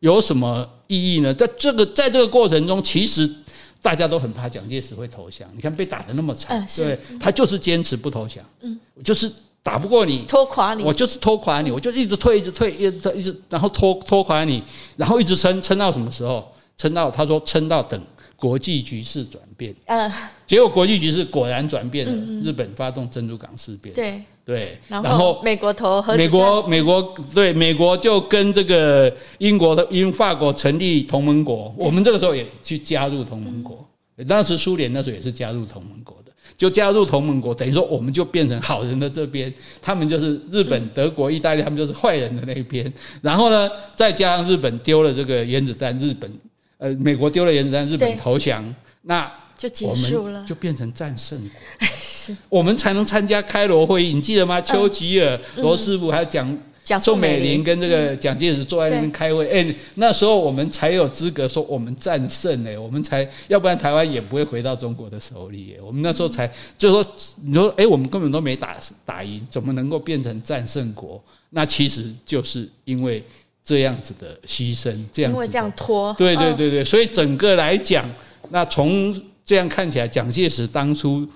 [0.00, 1.32] 有什么意义呢？
[1.32, 3.32] 在这个在这个过程中，其实
[3.80, 5.48] 大家都很怕蒋介石会投降。
[5.54, 9.30] 你看被打得那么惨，对，他就是坚持不投降，嗯，就是。
[9.64, 14.62] 打不过你，拖垮你，我就是拖垮你，我就一直退，一直退，一直一直，然后拖拖垮你，
[14.94, 16.46] 然后一直撑撑到什么时候？
[16.76, 17.98] 撑到他说撑到等
[18.36, 19.74] 国际局势转变。
[19.86, 20.12] 呃，
[20.44, 22.12] 结果国际局势果然转变了，
[22.42, 23.94] 日本发动珍珠港事变。
[23.94, 33.82] 对对，然后美国投和美国美国对美国就跟这个英国的英法国成立同盟国，我们这个时候也去加入同盟国。
[34.28, 36.14] 当时苏联那时候也是加入同盟国。
[36.56, 39.52] 就加入同盟国，等于说我们就变成好人的这边，
[39.82, 42.92] 他们就是日本、德国、意大利，他们就是坏人的那一边。
[43.22, 46.30] 然后呢，再加上日本丢了这个原子弹，日本
[46.78, 48.64] 呃，美国丢了原子弹，日本投降，
[49.02, 54.60] 那就结束了，就变成战胜国，我们才能参加开罗会议，你记得吗？
[54.60, 56.58] 丘吉尔、罗斯福还有讲。
[57.00, 65.74] 宋美龄跟这个蒋介石坐在那边开会，哎，那时候我们才有资格说我们战胜哎，我们才要不然台湾也不会回到中国的手里。
[65.82, 67.12] 我们那时候才就说，
[67.42, 71.22] 你说哎，我们根本都没打打赢，怎么能够变成战胜国？
[71.50, 73.24] 那其实就是因为
[73.64, 78.04] 这样子的牺牲，这样子因为这样拖，对对对对，所以整个来讲，
[78.50, 79.14] 那从
[79.44, 81.26] 这样看起来，蒋介石当初。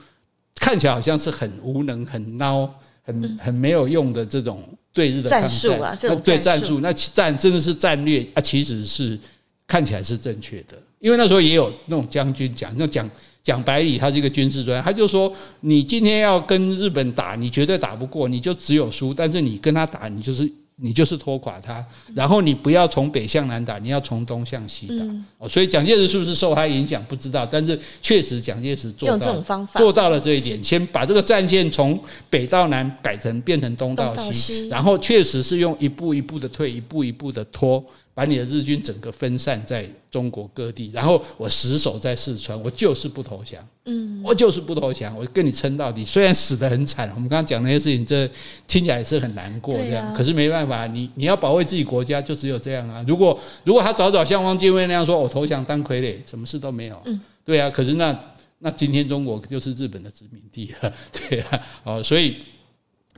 [0.61, 2.69] 看起来好像是很无能、很孬、
[3.09, 9.19] 很很没有用的这种对日的战术啊，这种对战术，那战真的是战略啊，其实是
[9.67, 13.11] 看起来是正确的，因为那时候也有那种将军讲，那讲
[13.43, 20.49] 讲白里，他是一个军事专家，他就说，你今天要跟日本打，你绝对打不过，你就只有输，但是你跟他打，你就是。
[20.81, 25.05] 你就是拖垮他，然后你不要从北向南打，你要从东向西打。
[25.39, 32.01] 哦，所以蒋介石是不是受他影响不知道，但是确实蒋介石做到做到了这一点，先把这个战线从
[32.31, 37.85] 北到南改成变成东到西，然后确实是用一步一步的退，一步一步的拖。
[38.19, 46.05] 把你的日军整个分散在中国各地，然后我死守在四川，我就是不投降，嗯，我就是不投降，我跟你撑到底。
[46.05, 48.29] 虽然死得很惨，我们刚刚讲那些事情，这
[48.67, 50.13] 听起来也是很难过，这样。
[50.17, 53.05] 可是没办法，你你要保卫自己国家，就只有这样啊。
[53.07, 57.71] 如果如果他早早像汪精卫那样说，我投降当傀儡，什么事都没有，嗯，对啊。
[57.71, 58.21] 可是那
[58.59, 60.93] 那今天中国就是日本的殖民地了，
[61.31, 61.61] 对啊。
[61.85, 62.39] 哦，所以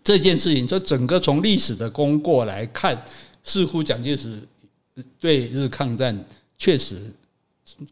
[0.05, 3.03] 这件事情，就整个从历史的功过来看，
[3.43, 4.39] 似乎蒋介石。
[5.19, 6.25] 对日抗战
[6.59, 7.13] 确实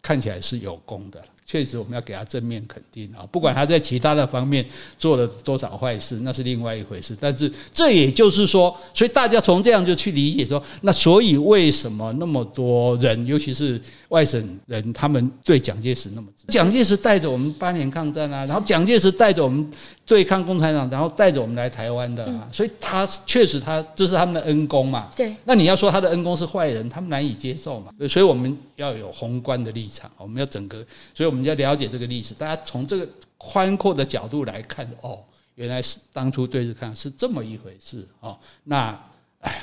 [0.02, 1.24] 看起来是有功的。
[1.50, 3.24] 确实，我们要给他正面肯定啊！
[3.32, 4.62] 不管他在其他的方面
[4.98, 7.16] 做了多少坏事，那是另外一回事。
[7.18, 13.80] 但是，这也就是说，所以大家从这样就去理解说，那所以为什么那么多人，尤其是
[14.10, 16.52] 外省人，他们对蒋介石那么支持？
[16.52, 19.66] 蒋介石带着我们八年抗战啊，然后蒋介石带着我们
[20.04, 25.08] 对抗共产党，然后带着我们来台湾的啊，所以他确实他这是他们的恩公嘛。
[25.16, 25.34] 对。
[25.44, 27.90] 那你要说他的恩公是坏人，他们难以接受嘛。
[28.06, 30.84] 所以我们要有宏观的立场，我们要整个，
[31.14, 31.37] 所以我们。
[31.38, 35.20] 我们要了解这个历史，大家从这个宽阔的角度来看，哦，
[35.54, 38.36] 原来是当初对日抗是这么一回事哦。
[38.64, 39.00] 那
[39.38, 39.62] 哎，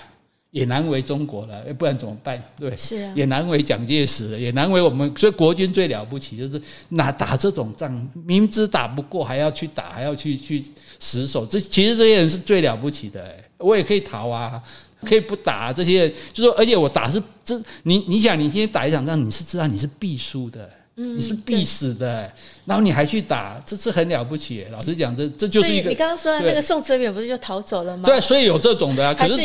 [0.51, 2.41] 也难为中国了，不然怎么办？
[2.57, 5.13] 对，是啊，也难为蒋介石了，也难为我们。
[5.17, 10.63] 所以国军最了不起，就是哪打这种仗，明知打不过还要去打，还要去去
[10.97, 11.45] 死守。
[11.45, 13.35] 这其实这些人是最了不起的。
[13.57, 14.63] 我也可以逃啊，
[15.01, 15.73] 可以不打。
[15.73, 20.71] 这些人就说，而且我打是这，你你想，你今天打一场仗，你是知道你是必输的。
[20.95, 22.31] 你是必死的，
[22.63, 24.65] 然后你还去打，这是很了不起。
[24.71, 25.89] 老实讲，这这就是一个。
[25.89, 28.03] 你刚刚说的那个宋哲元不是就逃走了吗？
[28.05, 29.13] 对，所以有这种的啊。
[29.13, 29.35] 可是。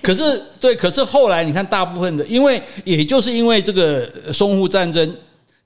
[0.00, 5.16] 可是对，可是后来你看，大部分的，因为也就是因为这个淞沪战争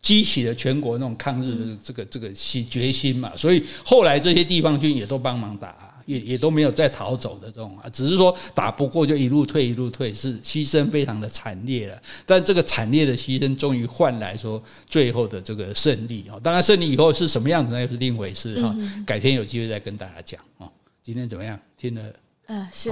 [0.01, 5.84] 激起了全国那种抗日的这个这个心决心嘛，所以后来这些地方军也都帮忙打。
[6.07, 12.01] 也也都没有再逃走的这种啊，只是说打不过就一路退一路退，是牺牲非常的惨烈了。
[12.27, 16.39] 但这个惨烈的牺牲，终于换来说最后的这个胜利啊！
[16.43, 18.75] 当然胜利以后是什么样子，那又是另一回事哈。
[19.07, 20.69] 改天有机会再跟大家讲啊。
[21.03, 21.59] 今天怎么样？
[21.77, 22.03] 听了？
[22.47, 22.91] 嗯，是。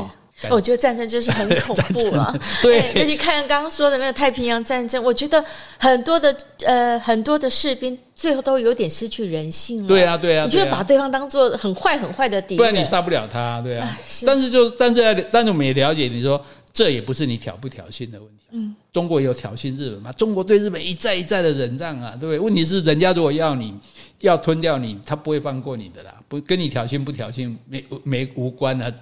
[0.50, 5.44] 我觉得战争就是很恐怖了，对，尤其看刚刚说的那个太平洋战争，我觉得
[5.78, 9.86] 很多的呃很多的士兵最后都有点失去人性了。
[9.86, 13.98] 对啊，对啊，你就把对方当做很坏很坏的敌人，不然你杀不了他，对啊。
[14.26, 18.46] 但是就但是但是我们也了解，你说这也不是你挑不挑衅的问题。
[18.50, 20.10] 嗯，中国有挑衅日本吗？
[20.12, 22.38] 中国对日本一再一再的忍让啊，对不对？
[22.38, 23.72] 问题是人家如果要你
[24.20, 28.92] 要吞掉你，他不会放过你的啦，不跟你挑衅不挑衅没没无关啊。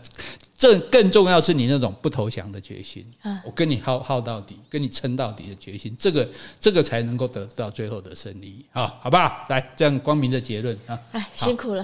[0.61, 3.02] 这更重要是你那种不投降的决心，
[3.46, 6.28] 我跟你耗耗到底，跟你撑到底的决心，这个
[6.61, 9.46] 这个才能够得到最后的胜利啊，好不好？
[9.48, 10.98] 来，这样光明的结论啊！
[11.12, 11.82] 哎，辛苦了。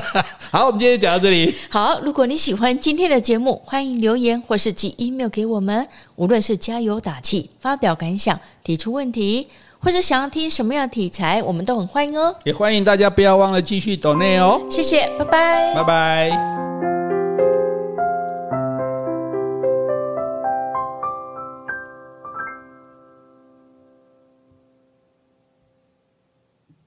[0.52, 1.54] 好，我们今天讲到这里。
[1.70, 5.88] 好，如果你喜欢今天的节目，欢迎留言或是寄 email 给我们。
[6.16, 9.48] 无论是加油打气、发表感想、提出问题，
[9.78, 12.36] 或是想要听什么样的题材，我们都很欢迎哦。
[12.44, 14.60] 也欢迎大家不要忘了继续抖内哦。
[14.70, 16.67] 谢谢，拜拜，拜拜。